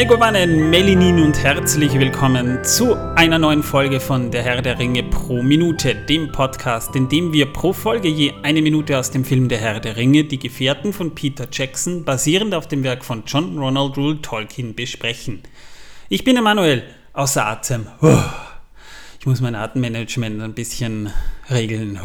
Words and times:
Megowannen, 0.00 0.70
Melinin 0.70 1.20
und 1.20 1.42
herzlich 1.42 1.92
willkommen 1.92 2.64
zu 2.64 2.94
einer 3.16 3.38
neuen 3.38 3.62
Folge 3.62 4.00
von 4.00 4.30
Der 4.30 4.42
Herr 4.42 4.62
der 4.62 4.78
Ringe 4.78 5.02
pro 5.02 5.42
Minute, 5.42 5.94
dem 5.94 6.32
Podcast, 6.32 6.96
in 6.96 7.10
dem 7.10 7.34
wir 7.34 7.52
pro 7.52 7.74
Folge 7.74 8.08
je 8.08 8.32
eine 8.42 8.62
Minute 8.62 8.98
aus 8.98 9.10
dem 9.10 9.26
Film 9.26 9.50
Der 9.50 9.58
Herr 9.58 9.78
der 9.78 9.98
Ringe, 9.98 10.24
die 10.24 10.38
Gefährten 10.38 10.94
von 10.94 11.14
Peter 11.14 11.46
Jackson, 11.52 12.06
basierend 12.06 12.54
auf 12.54 12.66
dem 12.66 12.82
Werk 12.82 13.04
von 13.04 13.24
John 13.26 13.58
Ronald 13.58 13.98
Rule 13.98 14.22
Tolkien, 14.22 14.74
besprechen. 14.74 15.42
Ich 16.08 16.24
bin 16.24 16.38
Emanuel, 16.38 16.82
außer 17.12 17.44
Atem. 17.44 17.86
Ich 19.18 19.26
muss 19.26 19.42
mein 19.42 19.54
Atemmanagement 19.54 20.40
ein 20.40 20.54
bisschen 20.54 21.12
regeln. 21.50 22.00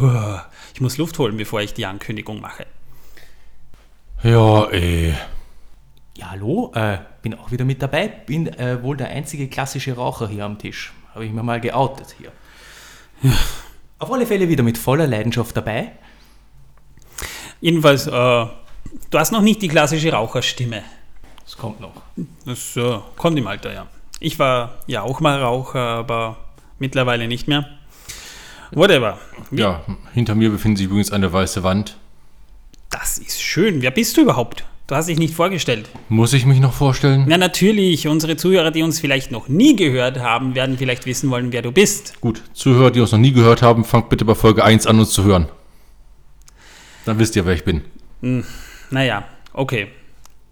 Ich 0.74 0.82
muss 0.82 0.98
Luft 0.98 1.18
holen, 1.18 1.38
bevor 1.38 1.62
ich 1.62 1.74
die 1.74 1.86
Ankündigung 1.86 2.42
mache. 2.42 2.66
Ja, 4.22 4.70
eh. 4.74 5.14
Hallo, 6.36 6.70
äh, 6.76 6.98
bin 7.22 7.34
auch 7.34 7.52
wieder 7.52 7.64
mit 7.64 7.82
dabei. 7.82 8.10
Bin 8.10 8.48
äh, 8.48 8.84
wohl 8.84 8.98
der 8.98 9.08
einzige 9.08 9.48
klassische 9.48 9.96
Raucher 9.96 10.28
hier 10.28 10.44
am 10.44 10.58
Tisch. 10.58 10.92
Habe 11.14 11.26
ich 11.26 11.32
mir 11.32 11.44
mal 11.44 11.62
geoutet 11.62 12.14
hier. 12.18 12.30
Ja. 13.22 13.32
Auf 14.00 14.12
alle 14.12 14.26
Fälle 14.26 14.50
wieder 14.50 14.62
mit 14.62 14.78
voller 14.78 15.08
Leidenschaft 15.08 15.56
dabei. 15.56 15.94
Jedenfalls, 17.62 18.08
äh, 18.08 18.12
du 18.12 18.52
hast 19.14 19.32
noch 19.32 19.44
nicht 19.44 19.62
die 19.62 19.70
klassische 19.70 20.12
Raucherstimme. 20.12 20.84
Das 21.46 21.56
kommt 21.56 21.80
noch. 21.80 22.02
Das 22.46 22.76
äh, 22.76 23.00
kommt 23.16 23.40
im 23.40 23.48
Alter, 23.48 23.72
ja. 23.72 23.88
Ich 24.20 24.38
war 24.38 24.80
ja 24.88 25.04
auch 25.04 25.22
mal 25.22 25.42
Raucher, 25.42 25.80
aber 25.80 26.36
mittlerweile 26.80 27.30
nicht 27.30 27.48
mehr. 27.48 27.66
Whatever. 28.72 29.20
Wie? 29.52 29.62
Ja, 29.62 29.86
hinter 30.14 30.36
mir 30.36 30.50
befindet 30.50 30.80
sich 30.80 30.88
übrigens 30.88 31.14
eine 31.14 31.32
weiße 31.32 31.64
Wand. 31.64 31.96
Das 32.90 33.20
ist 33.20 33.42
schön. 33.42 33.82
Wer 33.82 33.92
bist 33.92 34.18
du 34.18 34.22
überhaupt? 34.24 34.66
Du 34.88 34.94
hast 34.94 35.10
dich 35.10 35.18
nicht 35.18 35.34
vorgestellt. 35.34 35.90
Muss 36.10 36.32
ich 36.34 36.46
mich 36.46 36.60
noch 36.60 36.74
vorstellen? 36.74 37.26
Na 37.28 37.40
natürlich, 37.40 38.08
unsere 38.08 38.38
Zuhörer, 38.38 38.70
die 38.70 38.84
uns 38.84 39.00
vielleicht 39.00 39.32
noch 39.32 39.48
nie 39.48 39.76
gehört 39.76 40.20
haben, 40.20 40.54
werden 40.54 40.78
vielleicht 40.78 41.08
wissen 41.08 41.32
wollen, 41.32 41.52
wer 41.52 41.64
du 41.64 41.72
bist. 41.72 42.22
Gut, 42.22 42.44
Zuhörer, 42.54 42.92
die 42.92 43.00
uns 43.00 43.12
noch 43.12 43.18
nie 43.18 43.32
gehört 43.32 43.64
haben, 43.64 43.84
fangt 43.84 44.10
bitte 44.10 44.26
bei 44.26 44.36
Folge 44.36 44.64
1 44.64 44.86
an, 44.86 45.00
uns 45.00 45.10
zu 45.10 45.24
hören. 45.24 45.48
Dann 47.06 47.18
wisst 47.18 47.36
ihr, 47.36 47.48
wer 47.48 47.56
ich 47.56 47.64
bin. 47.64 47.82
Hm, 48.22 48.44
naja, 48.92 49.24
okay. 49.54 49.88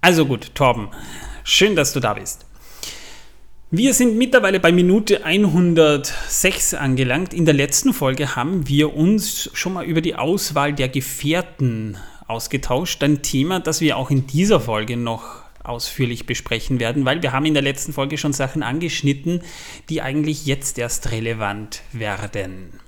Also 0.02 0.26
gut, 0.26 0.56
Torben, 0.56 0.88
schön, 1.44 1.76
dass 1.76 1.94
du 1.94 2.00
da 2.00 2.16
bist. 2.16 2.48
Wir 3.70 3.94
sind 3.94 4.18
mittlerweile 4.18 4.60
bei 4.60 4.72
Minute 4.72 5.26
106 5.26 6.74
angelangt. 6.74 7.36
In 7.36 7.46
der 7.46 7.54
letzten 7.54 7.94
Folge 7.94 8.36
haben 8.36 8.68
wir 8.68 8.96
uns 8.96 9.52
schon 9.54 9.74
mal 9.74 9.86
über 9.86 10.02
die 10.02 10.16
Auswahl 10.16 10.74
der 10.74 10.90
Gefährten 10.90 11.98
ausgetauscht. 12.34 13.04
Ein 13.04 13.22
Thema, 13.22 13.60
das 13.60 13.80
wir 13.80 13.98
auch 13.98 14.10
in 14.10 14.28
dieser 14.28 14.60
Folge 14.60 14.98
noch 14.98 15.44
ausführlich 15.64 16.26
besprechen 16.26 16.80
werden, 16.80 17.06
weil 17.06 17.22
wir 17.22 17.32
haben 17.32 17.46
in 17.46 17.54
der 17.54 17.64
letzten 17.64 17.94
Folge 17.94 18.18
schon 18.18 18.34
Sachen 18.34 18.64
angeschnitten, 18.64 19.42
die 19.90 20.02
eigentlich 20.02 20.46
jetzt 20.46 20.78
erst 20.78 21.12
relevant 21.12 21.82
werden. 21.94 22.80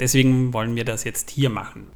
Deswegen 0.00 0.52
wollen 0.52 0.74
wir 0.74 0.84
das 0.84 1.04
jetzt 1.04 1.30
hier 1.30 1.50
machen. 1.50 1.86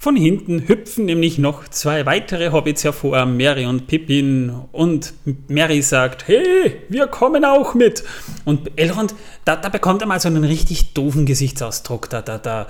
Von 0.00 0.14
hinten 0.14 0.68
hüpfen 0.68 1.06
nämlich 1.06 1.38
noch 1.38 1.66
zwei 1.66 2.06
weitere 2.06 2.52
Hobbits 2.52 2.84
hervor, 2.84 3.26
Mary 3.26 3.66
und 3.66 3.88
Pippin. 3.88 4.54
Und 4.70 5.12
Mary 5.48 5.82
sagt, 5.82 6.28
hey, 6.28 6.76
wir 6.88 7.08
kommen 7.08 7.44
auch 7.44 7.74
mit. 7.74 8.04
Und 8.44 8.70
Elrond, 8.76 9.16
da, 9.44 9.56
da 9.56 9.68
bekommt 9.68 10.02
er 10.02 10.06
mal 10.06 10.20
so 10.20 10.28
einen 10.28 10.44
richtig 10.44 10.94
doofen 10.94 11.26
Gesichtsausdruck. 11.26 12.08
Da, 12.10 12.22
da, 12.22 12.38
da 12.38 12.68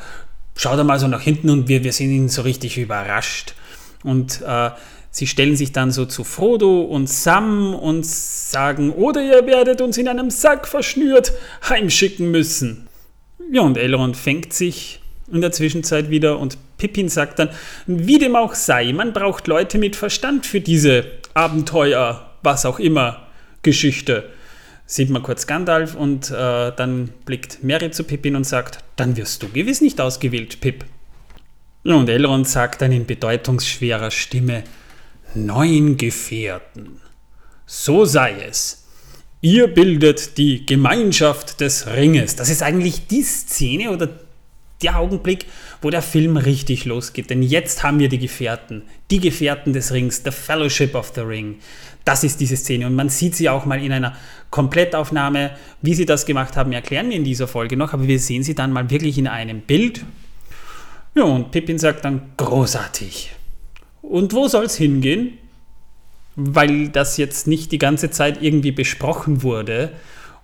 schaut 0.56 0.78
er 0.78 0.84
mal 0.84 0.98
so 0.98 1.06
nach 1.06 1.20
hinten 1.20 1.50
und 1.50 1.69
wir, 1.69 1.84
wir 1.84 1.92
sind 1.92 2.10
ihn 2.10 2.31
so 2.31 2.41
richtig 2.41 2.78
überrascht. 2.78 3.54
Und 4.04 4.42
äh, 4.47 4.70
sie 5.10 5.26
stellen 5.26 5.56
sich 5.56 5.72
dann 5.72 5.91
so 5.91 6.06
zu 6.06 6.25
Frodo 6.25 6.82
und 6.82 7.09
Sam 7.09 7.75
und 7.75 8.06
sagen, 8.06 8.92
oder 8.92 9.22
ihr 9.22 9.47
werdet 9.47 9.81
uns 9.81 9.98
in 9.98 10.09
einem 10.09 10.31
Sack 10.31 10.69
verschnürt 10.69 11.32
heimschicken 11.69 12.31
müssen. 12.31 12.88
Ja, 13.50 13.62
und 13.62 13.76
Elrond 13.76 14.16
fängt 14.16 14.53
sich 14.53 15.00
in 15.32 15.41
der 15.41 15.53
Zwischenzeit 15.53 16.10
wieder 16.10 16.38
und 16.38 16.58
Pippin 16.78 17.08
sagt 17.08 17.38
dann, 17.38 17.50
wie 17.87 18.19
dem 18.19 18.37
auch 18.37 18.54
sei, 18.54 18.92
man 18.92 19.12
braucht 19.12 19.47
Leute 19.47 19.78
mit 19.78 19.97
Verstand 19.97 20.47
für 20.47 20.60
diese 20.60 21.06
Abenteuer, 21.34 22.31
was 22.42 22.64
auch 22.64 22.78
immer, 22.78 23.26
Geschichte. 23.62 24.31
Sieht 24.87 25.10
man 25.10 25.22
kurz 25.22 25.47
Gandalf 25.47 25.94
und 25.94 26.31
äh, 26.31 26.72
dann 26.75 27.10
blickt 27.26 27.62
Mary 27.62 27.91
zu 27.91 28.04
Pippin 28.04 28.37
und 28.37 28.44
sagt, 28.44 28.78
dann 28.97 29.16
wirst 29.16 29.42
du 29.42 29.48
gewiss 29.48 29.81
nicht 29.81 30.00
ausgewählt, 30.00 30.60
Pip. 30.60 30.84
Und 31.84 32.09
Elrond 32.09 32.49
sagt 32.49 32.83
dann 32.83 32.93
in 32.93 33.06
bedeutungsschwerer 33.06 34.11
Stimme, 34.11 34.65
neun 35.34 35.97
Gefährten. 35.97 37.00
So 37.66 38.05
sei 38.05 38.34
es. 38.49 38.87
Ihr 39.41 39.69
bildet 39.69 40.37
die 40.37 40.67
Gemeinschaft 40.67 41.61
des 41.61 41.87
Ringes. 41.87 42.34
Das 42.34 42.50
ist 42.50 42.62
eigentlich 42.62 43.06
die 43.06 43.22
Szene 43.22 43.91
oder 43.91 44.09
der 44.83 44.99
Augenblick, 44.99 45.47
wo 45.83 45.91
der 45.91 46.03
Film 46.03 46.37
richtig 46.37 46.84
losgeht. 46.84 47.31
Denn 47.31 47.43
jetzt 47.43 47.83
haben 47.83 47.99
wir 47.99 48.09
die 48.09 48.19
Gefährten, 48.19 48.83
die 49.11 49.21
Gefährten 49.21 49.72
des 49.72 49.93
Rings, 49.93 50.22
The 50.25 50.31
Fellowship 50.31 50.94
of 50.94 51.12
the 51.15 51.21
Ring. 51.21 51.56
Das 52.05 52.25
ist 52.25 52.41
diese 52.41 52.56
Szene. 52.56 52.87
Und 52.87 52.94
man 52.94 53.09
sieht 53.09 53.37
sie 53.37 53.49
auch 53.49 53.65
mal 53.65 53.83
in 53.83 53.93
einer 53.93 54.17
Komplettaufnahme. 54.50 55.53
Wie 55.83 55.94
sie 55.94 56.06
das 56.06 56.27
gemacht 56.27 56.56
haben, 56.56 56.72
erklären 56.72 57.11
wir 57.11 57.17
in 57.17 57.25
dieser 57.25 57.49
Folge 57.49 57.77
noch. 57.77 57.93
Aber 57.93 58.06
wir 58.09 58.19
sehen 58.19 58.43
sie 58.43 58.55
dann 58.55 58.72
mal 58.72 58.91
wirklich 58.91 59.19
in 59.19 59.28
einem 59.28 59.61
Bild. 59.61 60.05
Ja, 61.19 61.25
und 61.25 61.51
Pippin 61.51 61.81
sagt 61.81 62.05
dann, 62.05 62.31
großartig. 62.37 63.33
Und 64.03 64.33
wo 64.34 64.47
soll 64.47 64.67
es 64.67 64.77
hingehen? 64.77 65.37
Weil 66.37 66.91
das 66.91 67.17
jetzt 67.17 67.49
nicht 67.49 67.73
die 67.73 67.79
ganze 67.79 68.11
Zeit 68.11 68.41
irgendwie 68.41 68.71
besprochen 68.71 69.43
wurde. 69.43 69.91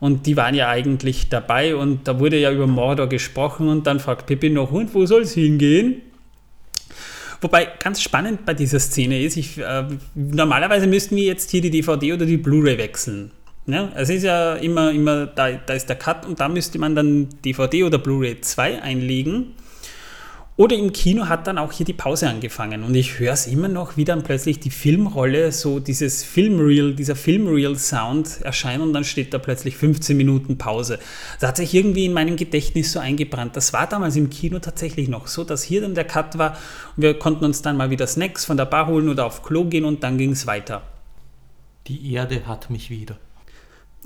Und 0.01 0.27
die 0.27 0.37
waren 0.37 0.57
ja 0.57 0.69
eigentlich 0.69 1.29
dabei 1.29 1.77
und 1.77 2.09
da 2.09 2.19
wurde 2.19 2.41
ja 2.41 2.51
über 2.51 2.67
Mordor 2.67 3.09
gesprochen 3.09 3.69
und 3.69 3.87
dann 3.87 4.01
fragt 4.01 4.27
Pippin 4.27 4.55
noch, 4.55 4.73
und 4.73 4.93
wo 4.95 5.07
soll 5.07 5.23
es 5.23 5.35
hingehen? 5.35 6.03
Wobei 7.41 7.69
ganz 7.79 8.03
spannend 8.03 8.45
bei 8.45 8.55
dieser 8.55 8.81
Szene 8.81 9.23
ist, 9.23 9.37
ich, 9.37 9.59
äh, 9.59 9.85
normalerweise 10.17 10.89
müssten 10.89 11.15
wir 11.15 11.25
jetzt 11.25 11.53
hier 11.53 11.61
die 11.61 11.71
DVD 11.71 12.15
oder 12.15 12.27
die 12.27 12.37
Blu-ray 12.37 12.79
wechseln. 12.79 13.31
Ja, 13.67 13.93
es 13.95 14.11
ist 14.11 14.25
ja 14.25 14.55
immer, 14.55 14.91
immer 14.91 15.27
da, 15.27 15.53
da 15.53 15.75
ist 15.75 15.89
der 15.89 15.97
Cut 15.97 16.27
und 16.27 16.41
da 16.41 16.49
müsste 16.49 16.81
man 16.81 16.97
dann 16.97 17.29
DVD 17.45 17.85
oder 17.85 17.99
Blu-ray 17.99 18.41
2 18.41 18.83
einlegen. 18.83 19.55
Oder 20.57 20.77
im 20.77 20.93
Kino 20.93 21.29
hat 21.29 21.49
dann 21.49 21.59
auch 21.59 21.73
hier 21.73 21.85
die 21.85 21.93
Pause 21.93 22.29
angefangen 22.29 22.85
und 22.85 22.95
ich 22.95 23.19
höre 23.19 23.33
es 23.33 23.49
immer 23.49 23.67
noch, 23.67 23.97
wie 23.97 24.05
dann 24.05 24.23
plötzlich 24.23 24.61
die 24.61 24.71
Filmrolle, 24.71 25.51
so 25.51 25.81
dieses 25.81 26.23
Filmreel, 26.23 26.95
dieser 26.95 27.17
Filmreel-Sound 27.17 28.43
erscheint 28.43 28.81
und 28.81 28.93
dann 28.93 29.03
steht 29.03 29.35
da 29.35 29.39
plötzlich 29.39 29.77
15 29.77 30.17
Minuten 30.17 30.57
Pause. 30.57 31.01
Das 31.41 31.49
hat 31.49 31.57
sich 31.57 31.75
irgendwie 31.75 32.05
in 32.05 32.13
meinem 32.13 32.37
Gedächtnis 32.37 32.93
so 32.93 33.01
eingebrannt. 33.01 33.57
Das 33.57 33.73
war 33.73 33.89
damals 33.89 34.15
im 34.15 34.31
Kino 34.31 34.61
tatsächlich 34.61 35.09
noch 35.09 35.27
so, 35.27 35.43
dass 35.43 35.65
hier 35.65 35.81
dann 35.81 35.97
der 35.97 36.05
Cut 36.05 36.39
war 36.39 36.57
und 36.97 37.03
wir 37.03 37.19
konnten 37.19 37.45
uns 37.45 37.61
dann 37.63 37.77
mal 37.77 37.91
wieder 37.91 38.07
Snacks 38.07 38.45
von 38.45 38.57
der 38.57 38.67
Bar 38.67 38.87
holen 38.87 39.09
oder 39.09 39.27
auf 39.27 39.43
Klo 39.43 39.65
gehen 39.65 39.85
und 39.85 40.05
dann 40.05 40.19
ging 40.19 40.31
es 40.31 40.47
weiter. 40.47 40.83
Die 41.89 42.13
Erde 42.13 42.47
hat 42.47 42.71
mich 42.71 42.91
wieder. 42.91 43.17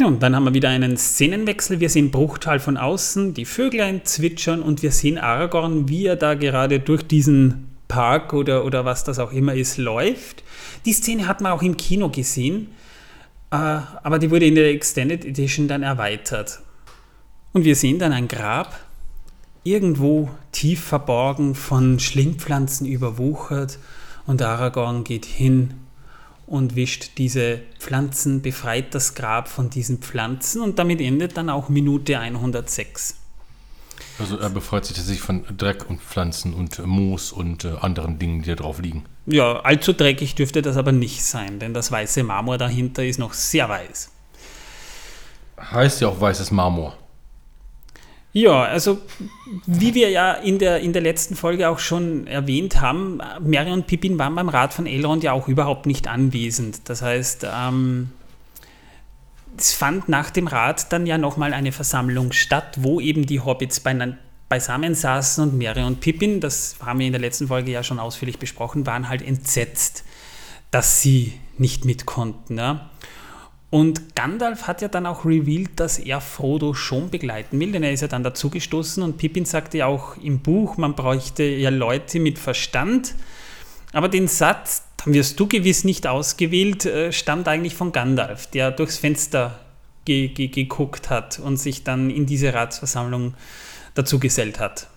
Ja, 0.00 0.06
und 0.06 0.22
dann 0.22 0.36
haben 0.36 0.44
wir 0.44 0.54
wieder 0.54 0.68
einen 0.68 0.96
Szenenwechsel. 0.96 1.80
Wir 1.80 1.90
sehen 1.90 2.12
Bruchtal 2.12 2.60
von 2.60 2.76
außen, 2.76 3.34
die 3.34 3.44
Vöglein 3.44 4.04
zwitschern 4.04 4.62
und 4.62 4.80
wir 4.82 4.92
sehen 4.92 5.18
Aragorn, 5.18 5.88
wie 5.88 6.06
er 6.06 6.14
da 6.14 6.34
gerade 6.34 6.78
durch 6.78 7.02
diesen 7.02 7.76
Park 7.88 8.32
oder, 8.32 8.64
oder 8.64 8.84
was 8.84 9.02
das 9.02 9.18
auch 9.18 9.32
immer 9.32 9.54
ist, 9.54 9.76
läuft. 9.76 10.44
Die 10.84 10.92
Szene 10.92 11.26
hat 11.26 11.40
man 11.40 11.50
auch 11.50 11.62
im 11.62 11.76
Kino 11.76 12.10
gesehen, 12.10 12.68
äh, 13.50 13.56
aber 13.56 14.20
die 14.20 14.30
wurde 14.30 14.46
in 14.46 14.54
der 14.54 14.70
Extended 14.70 15.24
Edition 15.24 15.66
dann 15.66 15.82
erweitert. 15.82 16.60
Und 17.52 17.64
wir 17.64 17.74
sehen 17.74 17.98
dann 17.98 18.12
ein 18.12 18.28
Grab, 18.28 18.78
irgendwo 19.64 20.30
tief 20.52 20.80
verborgen, 20.80 21.56
von 21.56 21.98
Schlingpflanzen 21.98 22.86
überwuchert 22.86 23.80
und 24.26 24.42
Aragorn 24.42 25.02
geht 25.02 25.24
hin 25.24 25.74
und 26.48 26.76
wischt 26.76 27.18
diese 27.18 27.60
Pflanzen, 27.78 28.42
befreit 28.42 28.94
das 28.94 29.14
Grab 29.14 29.48
von 29.48 29.70
diesen 29.70 29.98
Pflanzen 29.98 30.62
und 30.62 30.78
damit 30.78 31.00
endet 31.00 31.36
dann 31.36 31.50
auch 31.50 31.68
Minute 31.68 32.18
106. 32.18 33.16
Also 34.18 34.38
er 34.38 34.50
befreit 34.50 34.84
sich 34.84 34.96
tatsächlich 34.96 35.22
von 35.22 35.44
Dreck 35.56 35.88
und 35.88 36.00
Pflanzen 36.00 36.54
und 36.54 36.84
Moos 36.84 37.32
und 37.32 37.64
äh, 37.64 37.74
anderen 37.80 38.18
Dingen, 38.18 38.42
die 38.42 38.48
da 38.48 38.56
drauf 38.56 38.80
liegen. 38.80 39.04
Ja, 39.26 39.60
allzu 39.60 39.92
dreckig 39.92 40.34
dürfte 40.34 40.62
das 40.62 40.76
aber 40.76 40.92
nicht 40.92 41.24
sein, 41.24 41.58
denn 41.58 41.74
das 41.74 41.92
weiße 41.92 42.22
Marmor 42.24 42.58
dahinter 42.58 43.04
ist 43.04 43.18
noch 43.18 43.32
sehr 43.32 43.68
weiß. 43.68 44.10
Heißt 45.60 46.00
ja 46.00 46.08
auch 46.08 46.20
weißes 46.20 46.50
Marmor. 46.50 46.96
Ja, 48.38 48.62
also 48.62 49.00
wie 49.66 49.94
wir 49.94 50.10
ja 50.10 50.32
in 50.32 50.60
der, 50.60 50.78
in 50.78 50.92
der 50.92 51.02
letzten 51.02 51.34
Folge 51.34 51.68
auch 51.68 51.80
schon 51.80 52.28
erwähnt 52.28 52.80
haben, 52.80 53.20
Mary 53.40 53.72
und 53.72 53.88
Pippin 53.88 54.16
waren 54.16 54.36
beim 54.36 54.48
Rat 54.48 54.72
von 54.72 54.86
Elrond 54.86 55.24
ja 55.24 55.32
auch 55.32 55.48
überhaupt 55.48 55.86
nicht 55.86 56.06
anwesend. 56.06 56.88
Das 56.88 57.02
heißt, 57.02 57.44
ähm, 57.52 58.12
es 59.58 59.72
fand 59.72 60.08
nach 60.08 60.30
dem 60.30 60.46
Rat 60.46 60.92
dann 60.92 61.04
ja 61.04 61.18
nochmal 61.18 61.52
eine 61.52 61.72
Versammlung 61.72 62.30
statt, 62.30 62.76
wo 62.78 63.00
eben 63.00 63.26
die 63.26 63.40
Hobbits 63.40 63.82
beisammen 64.48 64.94
saßen 64.94 65.42
und 65.42 65.58
Mary 65.58 65.82
und 65.82 65.98
Pippin, 65.98 66.40
das 66.40 66.76
haben 66.78 67.00
wir 67.00 67.06
in 67.06 67.12
der 67.12 67.20
letzten 67.20 67.48
Folge 67.48 67.72
ja 67.72 67.82
schon 67.82 67.98
ausführlich 67.98 68.38
besprochen, 68.38 68.86
waren 68.86 69.08
halt 69.08 69.20
entsetzt, 69.20 70.04
dass 70.70 71.02
sie 71.02 71.32
nicht 71.56 71.84
mit 71.84 72.06
konnten. 72.06 72.56
Ja? 72.56 72.88
Und 73.70 74.14
Gandalf 74.14 74.66
hat 74.66 74.80
ja 74.80 74.88
dann 74.88 75.04
auch 75.04 75.26
revealed, 75.26 75.78
dass 75.78 75.98
er 75.98 76.22
Frodo 76.22 76.72
schon 76.72 77.10
begleiten 77.10 77.60
will, 77.60 77.72
denn 77.72 77.82
er 77.82 77.92
ist 77.92 78.00
ja 78.00 78.08
dann 78.08 78.22
dazugestoßen 78.22 79.02
und 79.02 79.18
Pippin 79.18 79.44
sagte 79.44 79.78
ja 79.78 79.86
auch 79.86 80.16
im 80.16 80.40
Buch, 80.40 80.78
man 80.78 80.94
bräuchte 80.94 81.42
ja 81.42 81.68
Leute 81.68 82.18
mit 82.18 82.38
Verstand. 82.38 83.14
Aber 83.92 84.08
den 84.08 84.26
Satz, 84.26 84.84
dann 84.96 85.12
wirst 85.12 85.38
du 85.38 85.46
gewiss 85.46 85.84
nicht 85.84 86.06
ausgewählt, 86.06 86.86
äh, 86.86 87.12
stammt 87.12 87.46
eigentlich 87.46 87.74
von 87.74 87.92
Gandalf, 87.92 88.46
der 88.46 88.70
durchs 88.70 88.96
Fenster 88.96 89.58
ge 90.06 90.28
ge 90.28 90.48
geguckt 90.48 91.10
hat 91.10 91.38
und 91.38 91.58
sich 91.58 91.84
dann 91.84 92.08
in 92.08 92.24
diese 92.24 92.54
Ratsversammlung 92.54 93.34
dazugesellt 93.94 94.60
hat. 94.60 94.88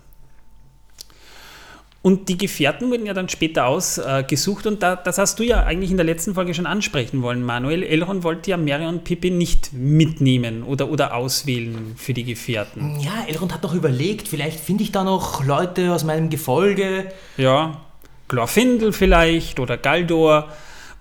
Und 2.03 2.30
die 2.30 2.38
Gefährten 2.38 2.89
wurden 2.89 3.06
ja 3.06 3.13
dann 3.13 3.30
später 3.30 3.68
ausgesucht 3.68 4.65
äh, 4.65 4.69
und 4.69 4.81
da, 4.81 4.95
das 4.95 5.19
hast 5.19 5.38
du 5.38 5.44
ja 5.44 5.63
eigentlich 5.63 5.92
in 5.92 5.98
der 5.98 6.06
letzten 6.06 6.33
Folge 6.33 6.56
schon 6.56 6.65
ansprechen 6.65 7.21
wollen, 7.21 7.44
Manuel. 7.44 7.83
Elrond 7.83 8.24
wollte 8.24 8.50
ja 8.50 8.57
Merry 8.57 8.88
und 8.88 9.03
Pippin 9.03 9.38
nicht 9.38 9.71
mitnehmen 9.71 10.63
oder, 10.63 10.89
oder 10.89 11.13
auswählen 11.13 11.94
für 11.98 12.15
die 12.15 12.24
Gefährten. 12.24 13.00
Ja, 13.01 13.25
Elrond 13.27 13.53
hat 13.53 13.63
doch 13.63 13.75
überlegt, 13.75 14.27
vielleicht 14.27 14.59
finde 14.59 14.83
ich 14.83 14.92
da 14.92 15.03
noch 15.03 15.45
Leute 15.45 15.94
aus 15.94 16.03
meinem 16.03 16.31
Gefolge. 16.31 17.12
Ja, 17.38 17.81
Glorfindel 18.27 18.94
vielleicht 18.94 19.59
oder 19.59 19.77
Galdor. 19.77 20.48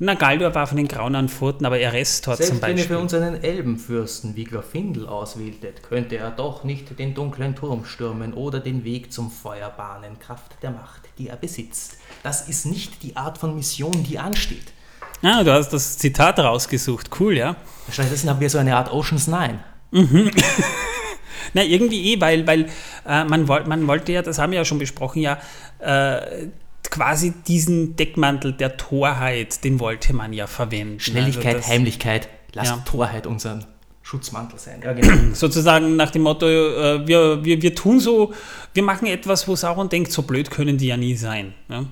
Na, 0.02 0.14
Galdor 0.14 0.54
war 0.54 0.66
von 0.66 0.78
den 0.78 0.88
Grauen 0.88 1.14
an 1.14 1.28
Furten, 1.28 1.66
aber 1.66 1.78
Erestor 1.78 2.34
Selbst 2.34 2.48
zum 2.48 2.60
Beispiel. 2.60 2.76
wenn 2.76 2.82
ihr 2.82 2.88
für 2.88 2.98
uns 2.98 3.12
einen 3.12 3.44
Elbenfürsten 3.44 4.34
wie 4.34 4.44
Glorfindel 4.44 5.06
auswähltet, 5.06 5.82
könnte 5.82 6.16
er 6.16 6.30
doch 6.30 6.64
nicht 6.64 6.98
den 6.98 7.12
dunklen 7.12 7.54
Turm 7.54 7.84
stürmen 7.84 8.32
oder 8.32 8.60
den 8.60 8.82
Weg 8.84 9.12
zum 9.12 9.30
Feuer 9.30 9.68
bahnen, 9.68 10.18
Kraft 10.18 10.56
der 10.62 10.70
Macht, 10.70 11.02
die 11.18 11.28
er 11.28 11.36
besitzt. 11.36 11.98
Das 12.22 12.48
ist 12.48 12.64
nicht 12.64 13.02
die 13.02 13.14
Art 13.14 13.36
von 13.36 13.54
Mission, 13.54 14.02
die 14.02 14.18
ansteht. 14.18 14.72
Ah, 15.20 15.44
du 15.44 15.52
hast 15.52 15.68
das 15.68 15.98
Zitat 15.98 16.38
rausgesucht. 16.38 17.10
Cool, 17.20 17.36
ja. 17.36 17.56
Stattdessen 17.92 18.30
haben 18.30 18.40
wir 18.40 18.48
so 18.48 18.56
eine 18.56 18.76
Art 18.76 18.90
Oceans 18.90 19.26
9. 19.26 19.60
Na, 21.52 21.62
irgendwie 21.62 22.14
eh, 22.14 22.20
weil, 22.22 22.46
weil 22.46 22.70
äh, 23.06 23.24
man, 23.24 23.48
wollt, 23.48 23.66
man 23.66 23.86
wollte 23.86 24.12
ja, 24.12 24.22
das 24.22 24.38
haben 24.38 24.52
wir 24.52 24.60
ja 24.60 24.64
schon 24.64 24.78
besprochen, 24.78 25.20
ja, 25.20 25.38
äh, 25.78 26.46
quasi 26.90 27.32
diesen 27.46 27.96
Deckmantel 27.96 28.52
der 28.52 28.76
Torheit, 28.76 29.62
den 29.64 29.80
wollte 29.80 30.12
man 30.12 30.32
ja 30.32 30.46
verwenden. 30.46 31.00
Schnelligkeit, 31.00 31.46
Also 31.56 31.58
das- 31.58 31.68
Heimlichkeit, 31.68 32.28
lass 32.52 32.68
Ja. 32.68 32.76
Torheit 32.84 33.26
unseren 33.26 33.64
Schutzmantel 34.02 34.58
sein. 34.58 34.80
Ja, 34.82 34.92
genau. 34.92 35.34
Sozusagen 35.34 35.94
nach 35.96 36.10
dem 36.10 36.22
Motto, 36.22 36.46
äh, 36.48 37.06
wir, 37.06 37.44
wir, 37.44 37.62
wir 37.62 37.74
tun 37.74 38.00
so, 38.00 38.32
wir 38.74 38.82
machen 38.82 39.06
etwas, 39.06 39.46
wo 39.46 39.54
Sauron 39.54 39.88
denkt, 39.88 40.10
so 40.10 40.22
blöd 40.22 40.50
können 40.50 40.78
die 40.78 40.86
ja 40.88 40.96
nie 40.96 41.14
sein. 41.14 41.54
Ja? 41.68 41.84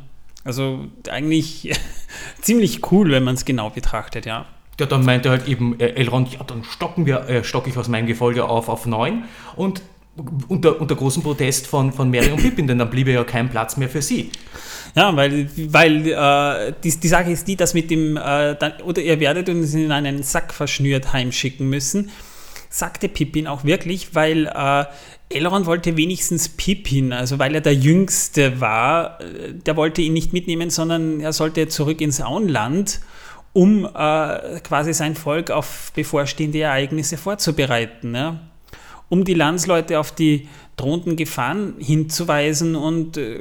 Also 0.45 0.87
eigentlich 1.09 1.71
ziemlich 2.41 2.91
cool, 2.91 3.11
wenn 3.13 3.23
man 3.25 3.35
es 3.35 3.45
genau 3.45 3.71
betrachtet, 3.71 4.27
ja. 4.27 4.47
Ja, 4.81 4.87
dann 4.87 5.05
meinte 5.05 5.31
halt 5.31 5.49
eben 5.49 5.79
äh, 5.81 5.89
Elrond, 5.91 6.33
ja, 6.33 6.43
dann 6.45 6.63
stocken 6.65 7.05
wir, 7.07 7.29
äh, 7.29 7.43
stocke 7.45 7.69
ich 7.71 7.77
aus 7.77 7.89
meinem 7.89 8.07
Gefolge 8.07 8.45
auf 8.45 8.69
auf 8.69 8.87
neun 8.87 9.25
und 9.57 9.83
unter, 10.49 10.81
unter 10.81 10.95
großem 10.95 11.23
Protest 11.23 11.67
von, 11.67 11.93
von 11.93 12.11
Merry 12.11 12.31
und 12.31 12.41
Pippin, 12.41 12.67
denn 12.67 12.79
dann 12.79 12.91
bliebe 12.91 13.13
ja 13.13 13.25
kein 13.25 13.49
Platz 13.49 13.77
mehr 13.77 13.89
für 13.89 14.03
sie. 14.03 14.31
Ja, 14.95 15.15
weil, 15.15 15.49
weil 15.57 16.07
äh, 16.09 16.73
die, 16.83 16.99
die 16.99 17.09
Sache 17.09 17.31
ist 17.31 17.47
die, 17.47 17.57
dass 17.57 17.75
mit 17.75 17.91
dem, 17.91 18.17
äh, 18.17 18.57
dann, 18.57 18.73
oder 18.85 19.03
ihr 19.03 19.21
werdet 19.21 19.49
uns 19.49 19.75
in 19.75 19.93
einen 19.93 20.23
Sack 20.23 20.53
verschnürt 20.53 21.13
heimschicken 21.13 21.69
müssen, 21.69 22.11
sagte 22.71 23.09
Pippin 23.09 23.47
auch 23.47 23.65
wirklich, 23.65 24.15
weil 24.15 24.47
äh, 24.47 24.85
Elrond 25.31 25.67
wollte 25.67 25.97
wenigstens 25.97 26.49
Pippin, 26.49 27.13
also 27.13 27.39
weil 27.39 27.55
er 27.55 27.61
der 27.61 27.75
Jüngste 27.75 28.61
war, 28.61 29.21
äh, 29.21 29.53
der 29.55 29.77
wollte 29.77 30.03
ihn 30.03 30.15
nicht 30.15 30.33
mitnehmen, 30.33 30.71
sondern 30.71 31.21
er 31.21 31.33
sollte 31.33 31.69
zurück 31.69 32.01
ins 32.01 32.21
Auenland, 32.21 33.01
um 33.53 33.85
äh, 33.85 34.61
quasi 34.61 34.93
sein 34.95 35.15
Volk 35.17 35.51
auf 35.51 35.93
bevorstehende 35.95 36.61
Ereignisse 36.61 37.17
vorzubereiten. 37.17 38.15
Ja? 38.15 38.41
Um 39.09 39.25
die 39.25 39.35
Landsleute 39.35 39.99
auf 39.99 40.13
die 40.13 40.49
drohenden 40.77 41.17
Gefahren 41.17 41.75
hinzuweisen 41.79 42.77
und 42.77 43.17
äh, 43.17 43.41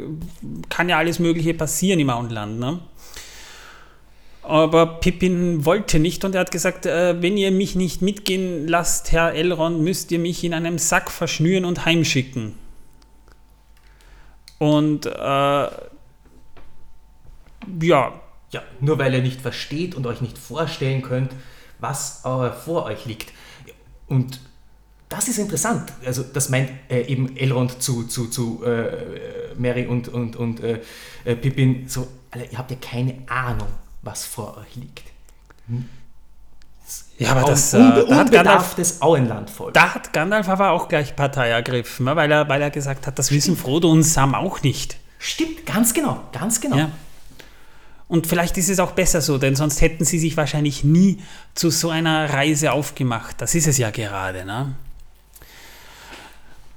kann 0.70 0.90
ja 0.90 0.98
alles 0.98 1.20
Mögliche 1.20 1.54
passieren 1.54 2.00
im 2.00 2.10
Auenland. 2.10 2.60
Ne? 2.60 2.80
Aber 4.44 5.00
Pippin 5.02 5.66
wollte 5.66 6.00
nicht 6.00 6.24
und 6.24 6.34
er 6.34 6.42
hat 6.42 6.52
gesagt, 6.52 6.86
äh, 6.86 7.22
wenn 7.22 7.38
ihr 7.38 7.52
mich 7.52 7.76
nicht 7.76 8.02
mitgehen 8.02 8.68
lasst, 8.68 9.12
Herr 9.12 9.34
Elrond, 9.34 9.82
müsst 9.82 10.12
ihr 10.12 10.20
mich 10.20 10.44
in 10.44 10.54
einem 10.54 10.78
Sack 10.78 11.12
verschnüren 11.12 11.66
und 11.66 11.86
heimschicken. 11.86 12.56
Und 14.58 15.06
äh, 15.06 15.10
ja, 17.82 18.14
Ja, 18.52 18.64
nur 18.80 18.98
weil 18.98 19.14
ihr 19.14 19.22
nicht 19.22 19.42
versteht 19.42 19.94
und 19.96 20.08
euch 20.08 20.22
nicht 20.22 20.38
vorstellen 20.38 21.02
könnt, 21.02 21.34
was 21.80 22.24
äh, 22.24 22.52
vor 22.52 22.86
euch 22.86 23.06
liegt. 23.06 23.34
Und 24.08 24.40
das 25.10 25.28
ist 25.28 25.38
interessant. 25.38 25.94
Also 26.06 26.24
das 26.24 26.50
meint 26.50 26.70
äh, 26.90 27.02
eben 27.04 27.38
Elrond 27.38 27.82
zu, 27.82 28.04
zu, 28.04 28.28
zu 28.28 28.64
äh, 28.66 29.54
Mary 29.58 29.86
und, 29.88 30.10
und, 30.10 30.36
und 30.36 30.60
äh, 30.62 30.82
äh, 31.24 31.36
Pippin 31.36 31.88
so, 31.88 32.08
Alter, 32.32 32.52
ihr 32.52 32.58
habt 32.58 32.72
ja 32.72 32.78
keine 32.80 33.16
Ahnung, 33.28 33.70
was 34.02 34.26
vor 34.26 34.58
euch 34.58 34.76
liegt. 34.76 35.04
ja 37.18 37.32
aber 37.32 37.50
das, 37.50 37.74
äh, 37.74 37.78
Unbe 37.78 38.06
da, 38.08 38.18
hat 38.18 38.32
Gandalf, 38.32 39.02
Auenlandvolk. 39.02 39.74
da 39.74 39.96
hat 39.96 40.12
Gandalf 40.12 40.50
aber 40.50 40.72
auch 40.72 40.90
gleich 40.90 41.16
Partei 41.16 41.50
ergriffen, 41.50 42.06
ne? 42.06 42.16
weil 42.16 42.32
er, 42.32 42.50
weil 42.50 42.62
er 42.62 42.70
gesagt 42.70 43.08
hat, 43.08 43.18
das 43.18 43.32
wissen 43.32 43.56
Frodo 43.56 43.90
und 43.90 44.04
Sam 44.04 44.36
auch 44.36 44.62
nicht. 44.62 44.98
Stimmt, 45.20 45.66
ganz 45.66 45.94
genau, 45.94 46.22
ganz 46.34 46.60
genau. 46.60 46.78
Ja. 46.78 46.92
Und 48.10 48.28
vielleicht 48.28 48.58
ist 48.58 48.70
es 48.70 48.80
auch 48.80 48.92
besser 48.92 49.22
so, 49.22 49.38
denn 49.38 49.56
sonst 49.56 49.82
hätten 49.82 50.06
sie 50.06 50.20
sich 50.20 50.38
wahrscheinlich 50.38 50.84
nie 50.84 51.22
zu 51.56 51.70
so 51.70 51.90
einer 51.90 52.32
Reise 52.34 52.72
aufgemacht. 52.72 53.42
Das 53.42 53.54
ist 53.56 53.68
es 53.68 53.78
ja 53.78 53.90
gerade. 53.90 54.46
Ne? 54.46 54.76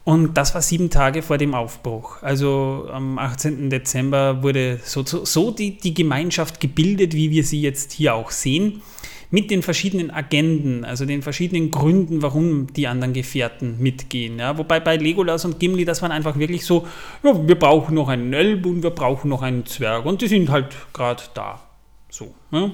Und 0.05 0.37
das 0.37 0.55
war 0.55 0.62
sieben 0.62 0.91
Tage 0.91 1.23
vor 1.23 1.38
dem 1.38 1.55
Aufbruch. 1.55 2.23
Also 2.23 2.88
am 2.91 3.19
18. 3.19 3.69
Dezember 3.70 4.43
wurde 4.43 4.81
so, 4.82 5.05
so, 5.05 5.25
so 5.25 5.50
die, 5.50 5.76
die 5.79 5.94
Gemeinschaft 5.94 6.58
gebildet, 6.58 7.14
wie 7.14 7.31
wir 7.31 7.44
sie 7.44 7.61
jetzt 7.61 7.93
hier 7.93 8.14
auch 8.14 8.31
sehen, 8.31 8.82
mit 9.31 9.50
den 9.50 9.62
verschiedenen 9.62 10.11
Agenden, 10.11 10.85
also 10.85 11.05
den 11.05 11.23
verschiedenen 11.23 11.70
Gründen, 11.70 12.23
warum 12.23 12.72
die 12.72 12.89
anderen 12.89 13.13
Gefährten 13.13 13.77
mitgehen. 13.79 14.39
Ja? 14.39 14.58
Wobei 14.58 14.81
bei 14.81 14.96
Legolas 14.96 15.44
und 15.44 15.60
Gimli, 15.60 15.84
das 15.84 16.03
waren 16.03 16.10
einfach 16.10 16.36
wirklich 16.36 16.65
so, 16.65 16.86
ja, 17.22 17.46
wir 17.46 17.55
brauchen 17.55 17.94
noch 17.94 18.08
einen 18.08 18.32
Elb 18.32 18.67
und 18.67 18.82
wir 18.82 18.91
brauchen 18.91 19.29
noch 19.29 19.43
einen 19.43 19.67
Zwerg 19.67 20.05
und 20.05 20.20
die 20.22 20.29
sind 20.29 20.51
halt 20.51 20.75
gerade 20.93 21.22
da. 21.34 21.60
So. 22.08 22.34
Ja? 22.51 22.70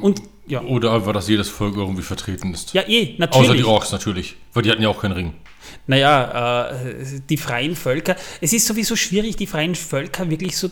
Und 0.00 0.22
ja, 0.46 0.62
Oder 0.62 0.94
einfach, 0.94 1.12
dass 1.12 1.28
jedes 1.28 1.50
Volk 1.50 1.76
irgendwie 1.76 2.02
vertreten 2.02 2.54
ist. 2.54 2.72
ja 2.72 2.82
eh, 2.88 3.16
natürlich. 3.18 3.50
Außer 3.50 3.58
die 3.58 3.64
Orks 3.64 3.92
natürlich, 3.92 4.36
weil 4.54 4.62
die 4.62 4.70
hatten 4.70 4.80
ja 4.80 4.88
auch 4.88 5.02
keinen 5.02 5.12
Ring. 5.12 5.34
Naja, 5.86 6.70
äh, 6.70 7.20
die 7.28 7.36
freien 7.36 7.76
Völker, 7.76 8.16
es 8.40 8.52
ist 8.52 8.66
sowieso 8.66 8.96
schwierig, 8.96 9.36
die 9.36 9.46
freien 9.46 9.74
Völker 9.74 10.30
wirklich 10.30 10.56
so 10.56 10.70